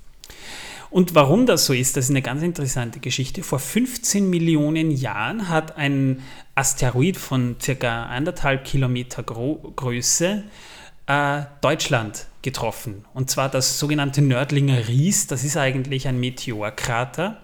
Und 0.92 1.14
warum 1.14 1.46
das 1.46 1.64
so 1.64 1.72
ist, 1.72 1.96
das 1.96 2.04
ist 2.04 2.10
eine 2.10 2.20
ganz 2.20 2.42
interessante 2.42 3.00
Geschichte. 3.00 3.42
Vor 3.42 3.58
15 3.58 4.28
Millionen 4.28 4.90
Jahren 4.90 5.48
hat 5.48 5.78
ein 5.78 6.22
Asteroid 6.54 7.16
von 7.16 7.56
circa 7.58 8.04
anderthalb 8.04 8.66
Kilometer 8.66 9.22
Gro 9.22 9.72
Größe 9.74 10.44
äh, 11.06 11.42
Deutschland 11.62 12.26
getroffen. 12.42 13.06
Und 13.14 13.30
zwar 13.30 13.48
das 13.48 13.78
sogenannte 13.78 14.20
Nördlinger 14.20 14.86
Ries. 14.86 15.26
Das 15.28 15.44
ist 15.44 15.56
eigentlich 15.56 16.08
ein 16.08 16.20
Meteorkrater. 16.20 17.40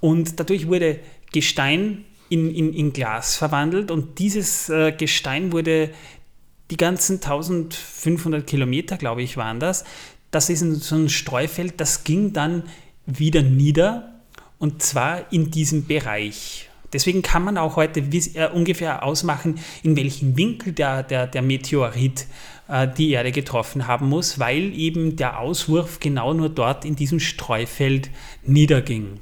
Und 0.00 0.40
dadurch 0.40 0.66
wurde 0.66 0.98
Gestein 1.30 2.06
in, 2.30 2.50
in, 2.54 2.72
in 2.72 2.94
Glas 2.94 3.36
verwandelt 3.36 3.90
und 3.90 4.18
dieses 4.18 4.70
äh, 4.70 4.92
Gestein 4.92 5.52
wurde 5.52 5.90
die 6.70 6.78
ganzen 6.78 7.16
1500 7.16 8.46
Kilometer, 8.46 8.96
glaube 8.96 9.22
ich, 9.22 9.36
waren 9.36 9.60
das. 9.60 9.84
Das 10.32 10.48
ist 10.50 10.60
so 10.60 10.96
ein 10.96 11.08
Streufeld, 11.08 11.74
das 11.80 12.02
ging 12.04 12.32
dann 12.32 12.64
wieder 13.06 13.42
nieder 13.42 14.14
und 14.58 14.82
zwar 14.82 15.30
in 15.30 15.50
diesem 15.50 15.86
Bereich. 15.86 16.68
Deswegen 16.92 17.22
kann 17.22 17.44
man 17.44 17.58
auch 17.58 17.76
heute 17.76 18.00
äh, 18.00 18.48
ungefähr 18.48 19.02
ausmachen, 19.04 19.58
in 19.82 19.96
welchem 19.96 20.36
Winkel 20.36 20.72
der, 20.72 21.02
der, 21.02 21.26
der 21.26 21.42
Meteorit 21.42 22.26
äh, 22.68 22.88
die 22.88 23.10
Erde 23.10 23.30
getroffen 23.30 23.86
haben 23.86 24.08
muss, 24.08 24.38
weil 24.38 24.74
eben 24.74 25.16
der 25.16 25.38
Auswurf 25.38 26.00
genau 26.00 26.32
nur 26.32 26.48
dort 26.48 26.84
in 26.84 26.96
diesem 26.96 27.20
Streufeld 27.20 28.10
niederging. 28.42 29.20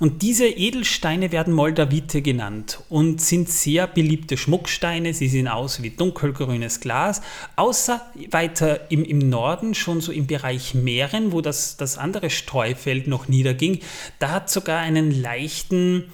Und 0.00 0.22
diese 0.22 0.46
Edelsteine 0.46 1.32
werden 1.32 1.52
Moldavite 1.52 2.22
genannt 2.22 2.80
und 2.88 3.20
sind 3.20 3.48
sehr 3.48 3.86
beliebte 3.86 4.36
Schmucksteine. 4.36 5.14
Sie 5.14 5.28
sehen 5.28 5.48
aus 5.48 5.82
wie 5.82 5.90
dunkelgrünes 5.90 6.80
Glas, 6.80 7.22
außer 7.56 8.00
weiter 8.30 8.90
im, 8.90 9.04
im 9.04 9.18
Norden, 9.18 9.74
schon 9.74 10.00
so 10.00 10.12
im 10.12 10.26
Bereich 10.26 10.74
Mähren, 10.74 11.32
wo 11.32 11.40
das, 11.40 11.76
das 11.76 11.98
andere 11.98 12.30
Streufeld 12.30 13.06
noch 13.06 13.28
niederging. 13.28 13.80
Da 14.18 14.30
hat 14.30 14.50
sogar 14.50 14.80
einen 14.80 15.10
leichten 15.10 16.04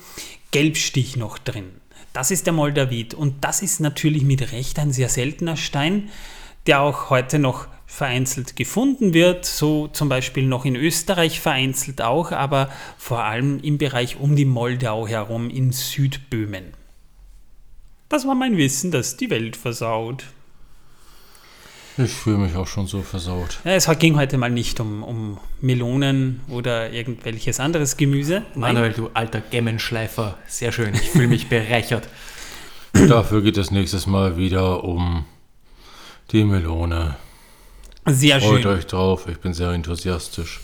Gelbstich 0.50 1.16
noch 1.16 1.38
drin. 1.38 1.70
Das 2.12 2.30
ist 2.30 2.46
der 2.46 2.52
Moldavit 2.52 3.14
und 3.14 3.44
das 3.44 3.62
ist 3.62 3.80
natürlich 3.80 4.22
mit 4.22 4.52
Recht 4.52 4.78
ein 4.78 4.92
sehr 4.92 5.08
seltener 5.08 5.56
Stein, 5.56 6.08
der 6.66 6.82
auch 6.82 7.08
heute 7.08 7.38
noch 7.38 7.68
vereinzelt 7.90 8.56
gefunden 8.56 9.12
wird, 9.12 9.44
so 9.44 9.88
zum 9.88 10.08
Beispiel 10.08 10.46
noch 10.46 10.64
in 10.64 10.76
Österreich 10.76 11.40
vereinzelt 11.40 12.00
auch, 12.00 12.30
aber 12.32 12.70
vor 12.96 13.24
allem 13.24 13.58
im 13.60 13.78
Bereich 13.78 14.18
um 14.18 14.36
die 14.36 14.44
Moldau 14.44 15.06
herum 15.08 15.50
in 15.50 15.72
Südböhmen. 15.72 16.72
Das 18.08 18.26
war 18.26 18.34
mein 18.34 18.56
Wissen, 18.56 18.90
das 18.90 19.16
die 19.16 19.28
Welt 19.28 19.56
versaut. 19.56 20.24
Ich 21.98 22.12
fühle 22.12 22.38
mich 22.38 22.54
auch 22.54 22.68
schon 22.68 22.86
so 22.86 23.02
versaut. 23.02 23.58
Ja, 23.64 23.72
es 23.72 23.90
ging 23.98 24.16
heute 24.16 24.38
mal 24.38 24.50
nicht 24.50 24.80
um, 24.80 25.02
um 25.02 25.38
Melonen 25.60 26.40
oder 26.48 26.92
irgendwelches 26.92 27.60
anderes 27.60 27.96
Gemüse. 27.96 28.44
Nein. 28.54 28.74
Manuel, 28.74 28.92
du 28.92 29.10
alter 29.12 29.42
Gemmenschleifer, 29.42 30.38
sehr 30.46 30.72
schön. 30.72 30.94
Ich 30.94 31.10
fühle 31.10 31.28
mich 31.28 31.48
bereichert. 31.50 32.08
Dafür 32.92 33.42
geht 33.42 33.58
es 33.58 33.70
nächstes 33.70 34.06
Mal 34.06 34.36
wieder 34.36 34.84
um 34.84 35.26
Die 36.30 36.44
Melone. 36.44 37.16
Sehr 38.06 38.40
Freut 38.40 38.62
schön. 38.62 38.72
euch 38.72 38.86
drauf, 38.86 39.26
ich 39.28 39.38
bin 39.38 39.52
sehr 39.52 39.70
enthusiastisch. 39.70 40.60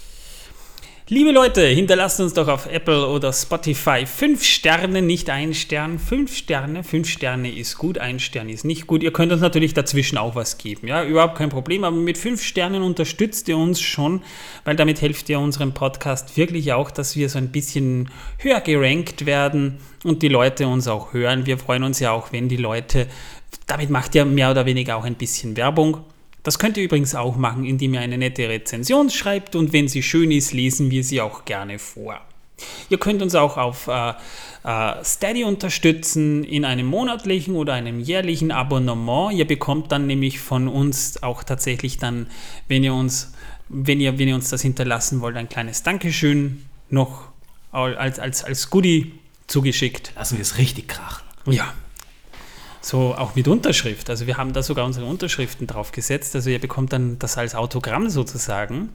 Liebe 1.09 1.31
Leute, 1.31 1.64
hinterlasst 1.64 2.18
uns 2.18 2.35
doch 2.35 2.49
auf 2.49 2.66
Apple 2.66 3.07
oder 3.07 3.33
Spotify 3.33 4.05
5 4.05 4.42
Sterne, 4.42 5.03
nicht 5.03 5.31
ein 5.31 5.55
Stern. 5.55 6.01
5 6.01 6.37
Sterne, 6.37 6.83
5 6.83 7.09
Sterne 7.09 7.57
ist 7.57 7.79
gut, 7.79 7.99
ein 7.99 8.18
Stern 8.18 8.49
ist 8.49 8.64
nicht 8.64 8.88
gut. 8.88 9.05
Ihr 9.05 9.12
könnt 9.12 9.31
uns 9.31 9.40
natürlich 9.40 9.72
dazwischen 9.72 10.18
auch 10.18 10.35
was 10.35 10.59
geben, 10.59 10.88
ja, 10.88 11.05
überhaupt 11.05 11.37
kein 11.38 11.49
Problem, 11.49 11.85
aber 11.85 11.94
mit 11.94 12.18
5 12.18 12.42
Sternen 12.42 12.83
unterstützt 12.83 13.46
ihr 13.49 13.57
uns 13.57 13.81
schon, 13.81 14.22
weil 14.64 14.75
damit 14.75 15.01
helft 15.01 15.29
ihr 15.29 15.38
unserem 15.38 15.75
Podcast 15.75 16.37
wirklich 16.37 16.72
auch, 16.72 16.90
dass 16.90 17.14
wir 17.14 17.29
so 17.29 17.38
ein 17.38 17.53
bisschen 17.53 18.11
höher 18.38 18.61
gerankt 18.61 19.27
werden 19.27 19.79
und 20.03 20.22
die 20.22 20.29
Leute 20.29 20.66
uns 20.66 20.88
auch 20.88 21.12
hören. 21.12 21.46
Wir 21.46 21.59
freuen 21.59 21.85
uns 21.85 22.01
ja 22.01 22.11
auch, 22.11 22.33
wenn 22.33 22.49
die 22.49 22.57
Leute, 22.57 23.07
damit 23.68 23.90
macht 23.90 24.16
ihr 24.16 24.25
mehr 24.25 24.51
oder 24.51 24.66
weniger 24.66 24.96
auch 24.96 25.05
ein 25.05 25.14
bisschen 25.14 25.57
Werbung. 25.57 25.99
Das 26.46 26.61
könnt 26.61 26.76
ihr 26.76 26.85
übrigens 26.85 27.16
auch 27.16 27.37
machen, 27.37 27.64
indem 27.64 27.94
ihr 27.94 28.00
eine 28.00 28.18
nette 28.18 28.48
Rezension 28.48 29.11
schreibt 29.11 29.56
und 29.56 29.72
wenn 29.72 29.88
sie 29.88 30.00
schön 30.00 30.30
ist, 30.30 30.52
lesen 30.52 30.92
wir 30.92 31.02
sie 31.02 31.20
auch 31.20 31.44
gerne 31.44 31.80
vor. 31.80 32.20
Ihr 32.88 32.98
könnt 32.98 33.20
uns 33.20 33.35
auch 33.35 33.56
auf 33.56 33.88
äh, 33.88 34.12
äh, 34.62 35.04
Steady 35.04 35.42
unterstützen 35.42 36.44
in 36.44 36.64
einem 36.64 36.87
monatlichen 36.87 37.56
oder 37.56 37.72
einem 37.72 37.98
jährlichen 37.98 38.52
Abonnement. 38.52 39.32
Ihr 39.32 39.44
bekommt 39.44 39.90
dann 39.90 40.06
nämlich 40.06 40.38
von 40.38 40.68
uns 40.68 41.20
auch 41.20 41.42
tatsächlich 41.42 41.98
dann, 41.98 42.28
wenn 42.68 42.85
ihr 42.85 42.94
uns, 42.94 43.32
wenn 43.68 43.98
ihr, 43.98 44.16
wenn 44.16 44.28
ihr 44.28 44.37
uns 44.37 44.48
das 44.48 44.62
hinterlassen 44.62 45.22
wollt, 45.22 45.37
ein 45.37 45.48
kleines 45.48 45.82
Dankeschön 45.82 46.64
noch 46.90 47.24
als, 47.72 48.20
als, 48.20 48.44
als 48.44 48.70
Goodie 48.70 49.14
zugeschickt. 49.48 50.12
Lassen 50.14 50.37
wir 50.37 50.42
es 50.42 50.59
richtig 50.59 50.87
krachen. 50.87 51.24
Ja. 51.46 51.74
So 52.87 53.16
auch 53.16 53.35
mit 53.35 53.49
Unterschrift. 53.49 54.09
Also 54.11 54.29
wir 54.29 54.37
haben 54.37 54.53
da 54.53 54.62
sogar 54.62 54.87
unsere 54.87 55.07
Unterschriften 55.07 55.66
drauf 55.66 55.90
gesetzt. 55.90 56.37
Also 56.37 56.51
ihr 56.51 56.61
bekommt 56.61 56.92
dann 56.92 57.18
das 57.18 57.37
als 57.37 57.57
Autogramm 57.57 58.09
sozusagen. 58.11 58.90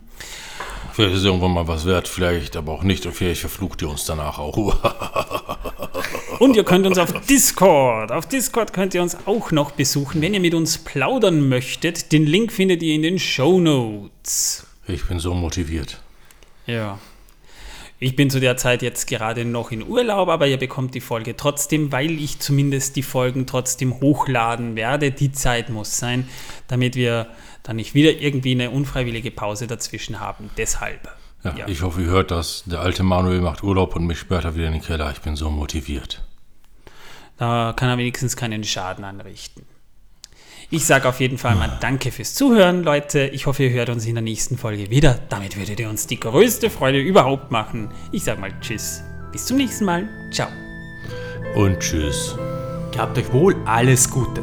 Vielleicht 0.93 1.17
ist 1.17 1.25
irgendwann 1.25 1.51
mal 1.51 1.67
was 1.67 1.85
wert, 1.85 2.07
vielleicht 2.07 2.55
aber 2.55 2.71
auch 2.71 2.83
nicht 2.83 3.05
und 3.05 3.11
vielleicht 3.11 3.41
verflucht 3.41 3.81
ihr 3.81 3.89
uns 3.89 4.05
danach 4.05 4.39
auch. 4.39 4.57
Und 6.39 6.55
ihr 6.55 6.63
könnt 6.63 6.87
uns 6.87 6.97
auf 6.97 7.13
Discord, 7.27 8.11
auf 8.11 8.25
Discord 8.25 8.73
könnt 8.73 8.95
ihr 8.95 9.03
uns 9.03 9.15
auch 9.27 9.51
noch 9.51 9.71
besuchen, 9.71 10.21
wenn 10.21 10.33
ihr 10.33 10.39
mit 10.39 10.55
uns 10.55 10.79
plaudern 10.79 11.47
möchtet. 11.49 12.11
Den 12.11 12.25
Link 12.25 12.51
findet 12.51 12.81
ihr 12.81 12.95
in 12.95 13.03
den 13.03 13.19
Show 13.19 13.59
Notes. 13.59 14.65
Ich 14.87 15.05
bin 15.05 15.19
so 15.19 15.35
motiviert. 15.35 16.01
Ja. 16.65 16.97
Ich 18.03 18.15
bin 18.15 18.31
zu 18.31 18.39
der 18.39 18.57
Zeit 18.57 18.81
jetzt 18.81 19.05
gerade 19.05 19.45
noch 19.45 19.69
in 19.71 19.87
Urlaub, 19.87 20.27
aber 20.27 20.47
ihr 20.47 20.57
bekommt 20.57 20.95
die 20.95 21.01
Folge 21.01 21.37
trotzdem, 21.37 21.91
weil 21.91 22.09
ich 22.09 22.39
zumindest 22.39 22.95
die 22.95 23.03
Folgen 23.03 23.45
trotzdem 23.45 23.99
hochladen 24.01 24.75
werde. 24.75 25.11
Die 25.11 25.31
Zeit 25.31 25.69
muss 25.69 25.99
sein, 25.99 26.27
damit 26.67 26.95
wir 26.95 27.27
dann 27.61 27.75
nicht 27.75 27.93
wieder 27.93 28.09
irgendwie 28.11 28.53
eine 28.53 28.71
unfreiwillige 28.71 29.29
Pause 29.29 29.67
dazwischen 29.67 30.19
haben. 30.19 30.49
Deshalb. 30.57 31.09
Ja, 31.43 31.55
Ja. 31.55 31.67
ich 31.67 31.83
hoffe, 31.83 32.01
ihr 32.01 32.07
hört 32.07 32.31
das. 32.31 32.63
Der 32.65 32.79
alte 32.79 33.03
Manuel 33.03 33.39
macht 33.39 33.61
Urlaub 33.61 33.95
und 33.95 34.07
mich 34.07 34.17
sperrt 34.17 34.45
er 34.45 34.55
wieder 34.55 34.65
in 34.65 34.73
den 34.73 34.81
Keller. 34.81 35.11
Ich 35.11 35.21
bin 35.21 35.35
so 35.35 35.51
motiviert. 35.51 36.23
Da 37.37 37.71
kann 37.75 37.87
er 37.87 37.99
wenigstens 37.99 38.35
keinen 38.35 38.63
Schaden 38.63 39.03
anrichten. 39.03 39.63
Ich 40.73 40.85
sage 40.85 41.09
auf 41.09 41.19
jeden 41.19 41.37
Fall 41.37 41.55
mal 41.55 41.77
Danke 41.81 42.11
fürs 42.11 42.33
Zuhören, 42.33 42.83
Leute. 42.83 43.27
Ich 43.33 43.45
hoffe, 43.45 43.63
ihr 43.63 43.71
hört 43.71 43.89
uns 43.89 44.05
in 44.05 44.15
der 44.15 44.21
nächsten 44.21 44.57
Folge 44.57 44.89
wieder. 44.89 45.19
Damit 45.27 45.57
würdet 45.57 45.81
ihr 45.81 45.89
uns 45.89 46.07
die 46.07 46.17
größte 46.17 46.69
Freude 46.69 46.97
überhaupt 46.97 47.51
machen. 47.51 47.91
Ich 48.13 48.23
sage 48.23 48.39
mal 48.39 48.53
Tschüss. 48.61 49.03
Bis 49.33 49.45
zum 49.45 49.57
nächsten 49.57 49.83
Mal. 49.83 50.07
Ciao. 50.31 50.47
Und 51.55 51.77
tschüss. 51.79 52.37
Gehabt 52.93 53.17
euch 53.17 53.33
wohl 53.33 53.57
alles 53.65 54.09
Gute. 54.09 54.41